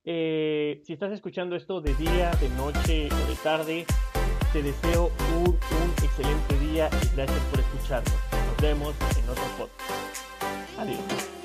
Eh, 0.05 0.83
si 0.85 0.93
estás 0.93 1.13
escuchando 1.13 1.57
esto 1.57 1.81
de 1.81 1.95
día, 1.95 2.31
de 2.41 2.49
noche 2.51 3.09
o 3.11 3.29
de 3.29 3.37
tarde, 3.43 3.85
te 4.53 4.63
deseo 4.63 5.11
un, 5.37 5.49
un 5.49 5.91
excelente 6.05 6.59
día 6.61 6.89
y 6.89 7.17
gracias 7.17 7.41
por 7.51 7.61
escucharnos. 7.61 8.15
Nos 8.33 8.63
vemos 8.63 8.95
en 9.19 9.29
otro 9.29 9.45
podcast. 9.59 10.79
Adiós. 10.79 11.36